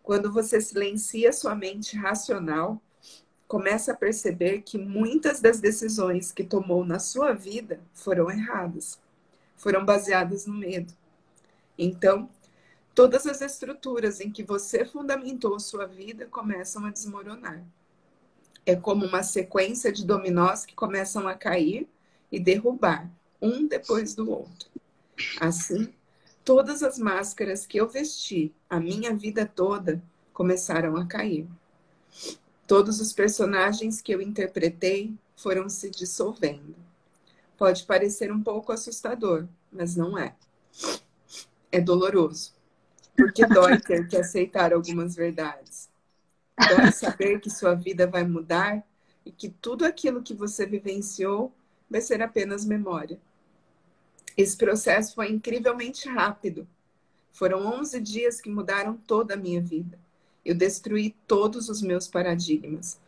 [0.00, 2.80] Quando você silencia sua mente racional
[3.48, 9.00] começa a perceber que muitas das decisões que tomou na sua vida foram erradas,
[9.56, 10.92] foram baseadas no medo.
[11.78, 12.28] Então,
[12.94, 17.64] todas as estruturas em que você fundamentou sua vida começam a desmoronar.
[18.66, 21.88] É como uma sequência de dominós que começam a cair
[22.30, 24.68] e derrubar, um depois do outro.
[25.40, 25.94] Assim,
[26.44, 30.02] todas as máscaras que eu vesti a minha vida toda
[30.34, 31.48] começaram a cair.
[32.68, 36.76] Todos os personagens que eu interpretei foram se dissolvendo.
[37.56, 40.36] Pode parecer um pouco assustador, mas não é.
[41.72, 42.52] É doloroso,
[43.16, 45.88] porque dói ter que aceitar algumas verdades.
[46.58, 48.86] Dói saber que sua vida vai mudar
[49.24, 51.50] e que tudo aquilo que você vivenciou
[51.88, 53.18] vai ser apenas memória.
[54.36, 56.68] Esse processo foi incrivelmente rápido.
[57.32, 59.98] Foram 11 dias que mudaram toda a minha vida.
[60.48, 62.98] Eu destruí todos os meus paradigmas.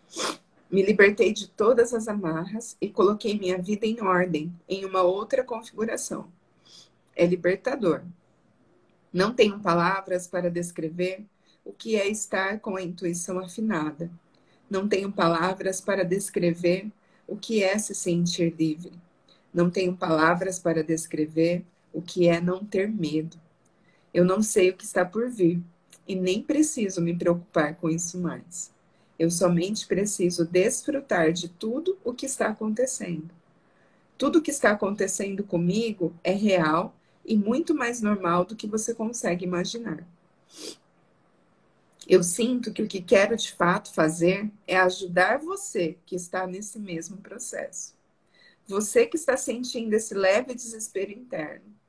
[0.70, 5.43] Me libertei de todas as amarras e coloquei minha vida em ordem, em uma outra
[5.43, 6.28] configuração.
[7.16, 8.03] É libertador.
[9.11, 11.24] Não tenho palavras para descrever
[11.64, 14.11] o que é estar com a intuição afinada.
[14.68, 16.93] Não tenho palavras para descrever
[17.26, 18.93] o que é se sentir livre.
[19.51, 23.41] Não tenho palavras para descrever o que é não ter medo.
[24.12, 25.62] Eu não sei o que está por vir
[26.11, 28.73] e nem preciso me preocupar com isso mais.
[29.17, 33.31] Eu somente preciso desfrutar de tudo o que está acontecendo.
[34.19, 38.93] Tudo o que está acontecendo comigo é real e muito mais normal do que você
[38.93, 40.05] consegue imaginar.
[42.09, 46.81] Eu sinto que o que quero de fato fazer é ajudar você que está nesse
[46.81, 47.95] mesmo processo.
[48.67, 51.80] Você que está sentindo esse leve desespero interno.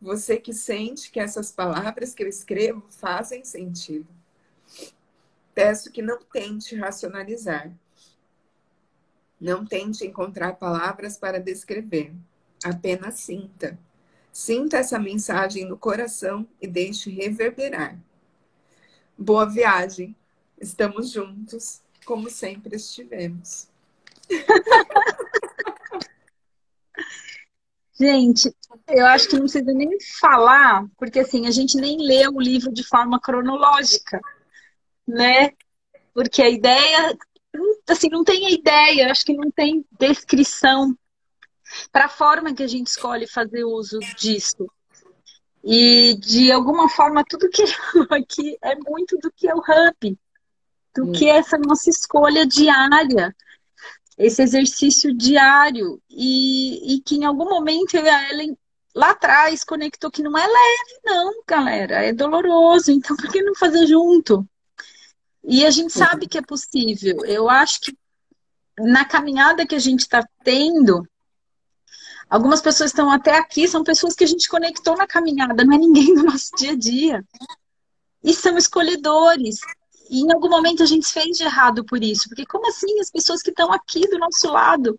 [0.00, 4.06] Você que sente que essas palavras que eu escrevo fazem sentido.
[5.54, 7.72] Peço que não tente racionalizar.
[9.40, 12.12] Não tente encontrar palavras para descrever.
[12.64, 13.78] Apenas sinta.
[14.32, 17.98] Sinta essa mensagem no coração e deixe reverberar.
[19.16, 20.14] Boa viagem.
[20.60, 23.68] Estamos juntos, como sempre estivemos.
[27.98, 28.54] Gente,
[28.88, 29.90] eu acho que não precisa nem
[30.20, 34.20] falar, porque assim, a gente nem lê o livro de forma cronológica
[35.08, 35.52] né?
[36.12, 37.16] Porque a ideia,
[37.88, 40.96] assim, não tem a ideia, acho que não tem descrição
[41.90, 44.70] para a forma que a gente escolhe fazer uso disso.
[45.64, 47.64] E de alguma forma, tudo que
[48.10, 50.18] aqui é muito do que é o hub,
[50.94, 51.12] do hum.
[51.12, 53.34] que é essa nossa escolha diária,
[54.18, 56.02] esse exercício diário.
[56.10, 58.58] E, e que em algum momento eu e a Ellen
[58.94, 62.90] lá atrás conectou que não é leve, não, galera, é doloroso.
[62.90, 64.46] Então, por que não fazer junto?
[65.44, 67.24] E a gente sabe que é possível.
[67.24, 67.96] Eu acho que
[68.78, 71.08] na caminhada que a gente está tendo,
[72.28, 75.78] algumas pessoas estão até aqui, são pessoas que a gente conectou na caminhada, não é
[75.78, 77.24] ninguém do nosso dia a dia.
[78.22, 79.60] E são escolhedores.
[80.10, 82.28] E em algum momento a gente fez de errado por isso.
[82.28, 84.98] Porque como assim as pessoas que estão aqui do nosso lado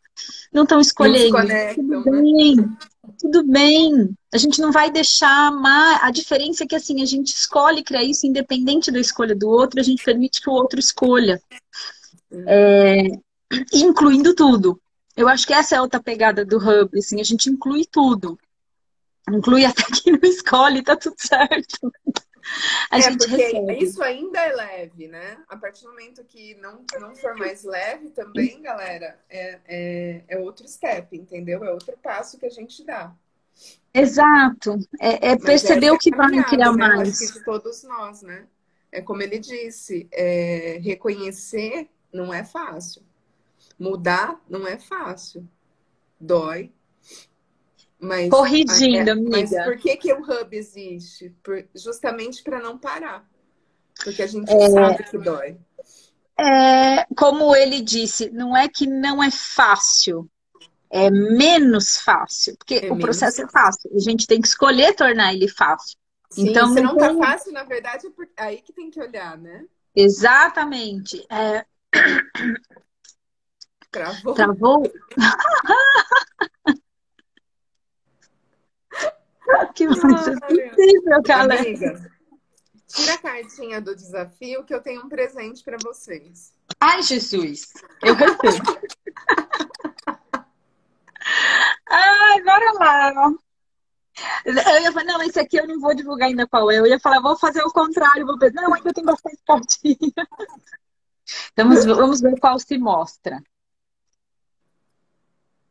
[0.53, 1.31] não estão escolhendo?
[1.31, 2.21] Não conectam, Tudo né?
[2.21, 2.55] bem.
[2.55, 2.77] Né?
[3.17, 4.09] tudo bem.
[4.33, 6.03] A gente não vai deixar amar.
[6.03, 9.79] A diferença é que assim, a gente escolhe criar isso independente da escolha do outro,
[9.79, 11.41] a gente permite que o outro escolha.
[12.45, 13.07] É,
[13.73, 14.79] incluindo tudo.
[15.15, 18.37] Eu acho que essa é a outra pegada do Hub, assim, a gente inclui tudo.
[19.29, 21.91] Inclui até quem não escolhe, tá tudo certo.
[22.89, 23.83] A é, gente porque recebe.
[23.83, 25.37] isso ainda é leve, né?
[25.47, 30.39] A partir do momento que não, não for mais leve também, galera, é, é, é
[30.39, 31.63] outro step, entendeu?
[31.63, 33.13] É outro passo que a gente dá.
[33.93, 34.77] Exato.
[34.99, 36.87] É, é perceber o que vai criar né?
[36.87, 37.21] mais.
[37.21, 38.47] Acho que de todos nós, né?
[38.91, 43.03] É como ele disse, é, reconhecer não é fácil.
[43.77, 45.47] Mudar não é fácil.
[46.19, 46.71] Dói,
[47.99, 49.29] mas, Corrigindo, é, amiga.
[49.29, 51.35] Mas por que, que o hub existe?
[51.43, 53.27] Por, justamente para não parar.
[54.01, 55.57] Porque a gente é, sabe que dói.
[56.39, 60.29] É, como ele disse, não é que não é fácil,
[60.89, 62.55] é menos fácil.
[62.57, 63.45] Porque é o processo fácil.
[63.45, 63.91] é fácil.
[63.93, 65.97] A gente tem que escolher tornar ele fácil.
[66.31, 69.65] Sim, então, se não tá fácil, na verdade, é aí que tem que olhar, né?
[69.93, 71.25] Exatamente.
[71.29, 71.65] É...
[73.91, 74.33] Travou.
[74.33, 74.83] Travou?
[79.73, 81.61] que coisa incrível, galera.
[81.61, 82.11] Amiga,
[82.87, 86.53] tira a cartinha do desafio que eu tenho um presente para vocês.
[86.79, 87.73] Ai, Jesus!
[88.03, 88.79] Eu recebo.
[91.89, 93.33] Ai, bora lá.
[94.45, 96.79] Eu ia falar, não, esse aqui eu não vou divulgar ainda qual é.
[96.79, 100.27] Eu ia falar, vou fazer o contrário, vou pensar, não, ainda tem bastante cartinha.
[101.55, 103.41] Vamos, vamos ver qual se mostra.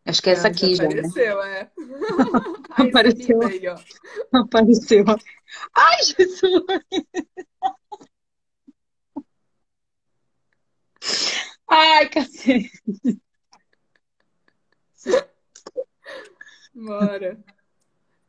[0.09, 0.85] Acho que é essa ah, aqui já.
[0.85, 1.61] Apareceu, né?
[1.61, 1.71] é.
[2.83, 3.43] apareceu.
[3.43, 3.61] Aí.
[4.33, 5.05] Apareceu.
[5.77, 6.65] Ai, Jesus!
[11.69, 12.71] Ai, cacete.
[16.75, 17.39] Bora.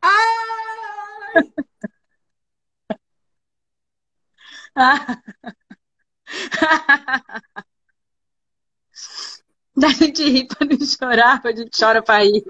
[0.02, 1.52] Ai!
[4.76, 5.22] Ah.
[9.80, 12.44] Da gente rir pra não chorar, a gente chora pra rir.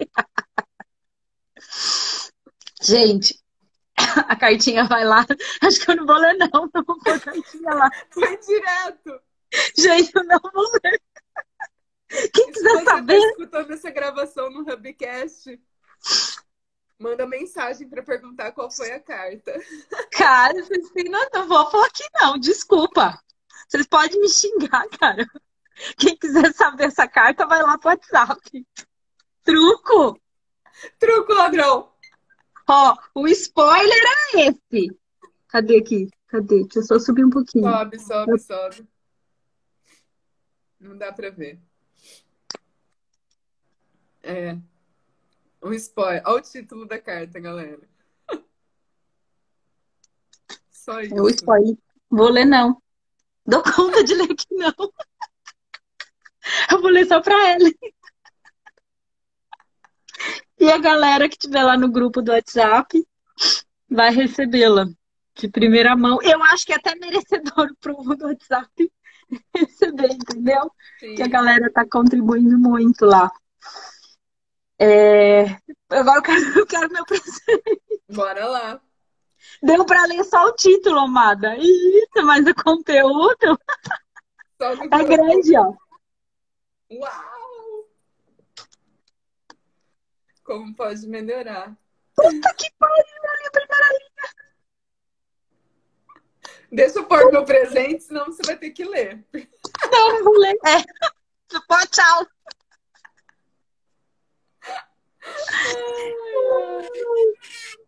[2.82, 3.38] Gente,
[3.96, 5.24] a cartinha vai lá.
[5.62, 6.48] Acho que eu não vou ler, não.
[6.74, 7.88] Não vou pôr a cartinha lá.
[8.10, 9.20] Foi direto.
[9.76, 11.00] Gente, eu não vou ler.
[12.32, 13.20] Quem quiser Se saber.
[13.20, 15.60] Tá escutando essa gravação no Hubcast,
[16.98, 19.52] manda mensagem para perguntar qual foi a carta.
[20.10, 22.38] Cara, vocês têm não, não vou falar aqui, não.
[22.38, 23.16] Desculpa.
[23.68, 25.24] Vocês podem me xingar, cara.
[25.96, 28.66] Quem quiser saber essa carta, vai lá pro WhatsApp.
[29.42, 30.20] Truco!
[30.98, 31.90] Truco, ladrão!
[32.68, 34.02] Ó, o spoiler
[34.34, 34.96] é esse.
[35.48, 36.08] Cadê aqui?
[36.28, 36.62] Cadê?
[36.62, 37.68] Deixa eu só subir um pouquinho.
[37.68, 38.88] Sobe, sobe, sobe.
[40.78, 41.58] Não dá pra ver.
[44.22, 44.56] É.
[45.62, 46.22] Um spoiler.
[46.24, 47.80] Olha o título da carta, galera.
[50.70, 51.14] Só isso.
[51.14, 51.76] É o spoiler.
[52.08, 52.80] Vou ler, não.
[53.44, 54.72] Dou conta de ler aqui, não.
[56.70, 57.70] Eu vou ler só pra ela.
[60.58, 63.02] E a galera que estiver lá no grupo do WhatsApp
[63.88, 64.86] vai recebê-la
[65.34, 66.18] de primeira mão.
[66.22, 68.92] Eu acho que é até merecedor pro do WhatsApp
[69.54, 70.70] receber, entendeu?
[70.98, 71.14] Sim.
[71.14, 73.30] Que a galera tá contribuindo muito lá.
[74.78, 75.56] É...
[75.88, 78.02] Agora eu quero, eu quero meu presente.
[78.10, 78.80] Bora lá.
[79.62, 81.56] Deu para ler só o título, amada.
[81.56, 83.58] Isso, mas o conteúdo
[84.90, 85.72] é grande, ó.
[86.90, 87.88] Uau!
[90.42, 91.76] Como pode melhorar?
[92.16, 93.04] Puta que pariu,
[93.46, 94.10] a primeira linha.
[96.72, 99.24] Deixa eu pôr meu presente, senão você vai ter que ler.
[99.90, 100.56] Não, não vou ler.
[100.66, 100.82] É.
[101.68, 102.26] Pô, tchau.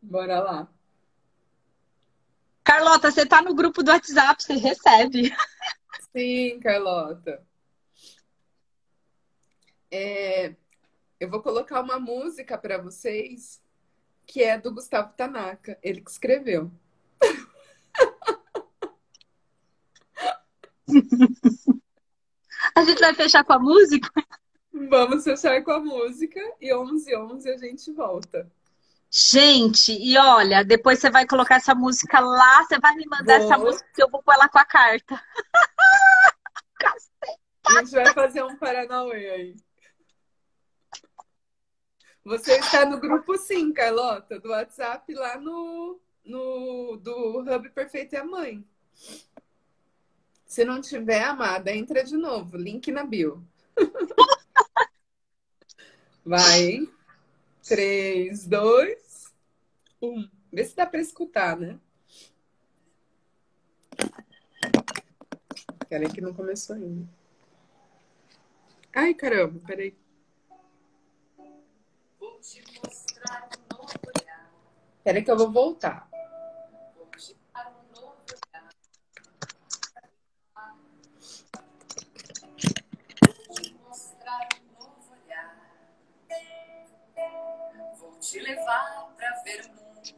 [0.00, 0.68] Bora lá.
[2.64, 5.34] Carlota, você tá no grupo do WhatsApp, você recebe.
[6.12, 7.44] Sim, Carlota.
[9.94, 10.54] É,
[11.20, 13.60] eu vou colocar uma música para vocês
[14.26, 16.70] que é do Gustavo Tanaka, ele que escreveu.
[22.74, 24.10] A gente vai fechar com a música?
[24.72, 28.50] Vamos fechar com a música e 11 11 a gente volta.
[29.10, 33.58] Gente, e olha, depois você vai colocar essa música lá, você vai me mandar essa
[33.58, 35.14] música que eu vou pôr ela com a carta.
[37.66, 39.54] a gente vai fazer um Paranauê aí.
[42.24, 48.16] Você está no grupo sim, Carlota, do WhatsApp lá no, no do Hub Perfeito e
[48.16, 48.64] a Mãe.
[50.46, 52.56] Se não tiver, amada, entra de novo.
[52.56, 53.44] Link na bio.
[56.24, 56.92] Vai, hein?
[57.66, 59.34] 3, 2,
[60.00, 60.28] 1.
[60.52, 61.80] Vê se dá para escutar, né?
[65.88, 67.08] Peraí que não começou ainda.
[68.94, 70.01] Ai, caramba, peraí.
[72.42, 74.50] Vou te mostrar um novo olhar.
[75.04, 76.10] Peraí que eu vou voltar.
[88.20, 90.14] te levar pra ver o mundo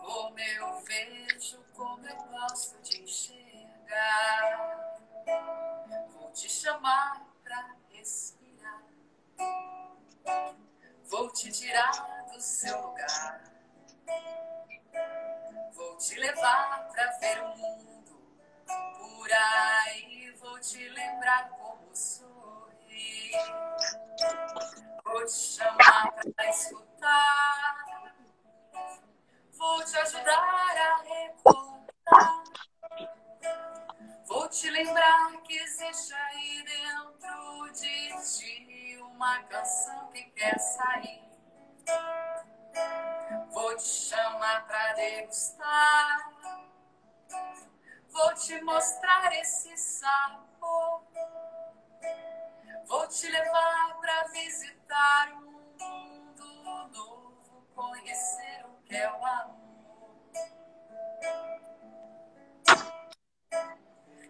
[0.00, 4.96] como eu vejo, como eu gosto de enxergar.
[6.14, 7.29] Vou te chamar
[11.40, 13.40] te tirar do seu lugar.
[15.72, 18.36] Vou te levar pra ver o mundo
[18.98, 23.32] por aí, vou te lembrar como sorrir.
[25.02, 28.14] Vou te chamar pra escutar
[29.52, 32.44] Vou te ajudar a recordar.
[34.26, 41.29] Vou te lembrar que existe aí dentro de ti uma canção que quer sair.
[43.50, 46.30] Vou te chamar pra degustar.
[48.08, 51.04] Vou te mostrar esse sabor.
[52.86, 56.34] Vou te levar pra visitar um
[56.92, 59.60] novo, conhecer o que é o amor.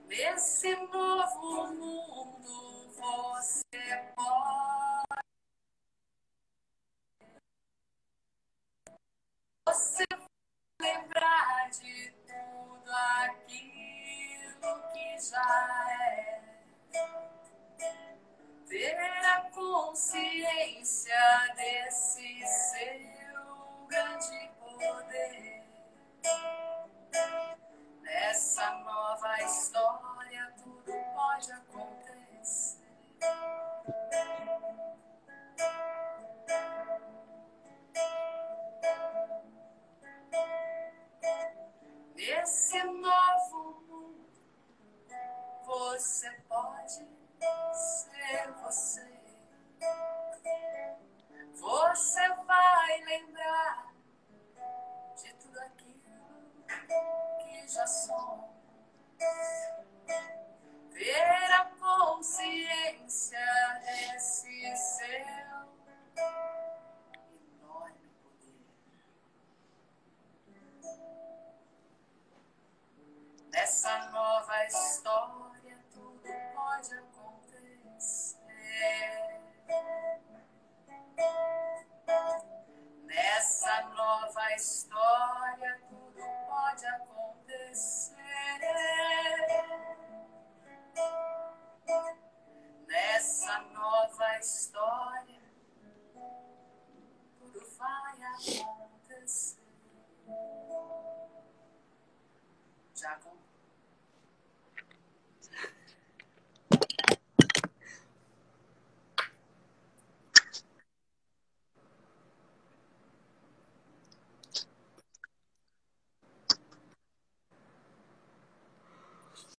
[0.07, 5.00] Nesse novo mundo você pode.
[9.71, 10.05] Você
[10.83, 12.91] lembrar de tudo
[13.23, 16.43] aquilo que já é
[18.67, 21.15] ter a consciência
[21.55, 25.50] desse seu grande poder.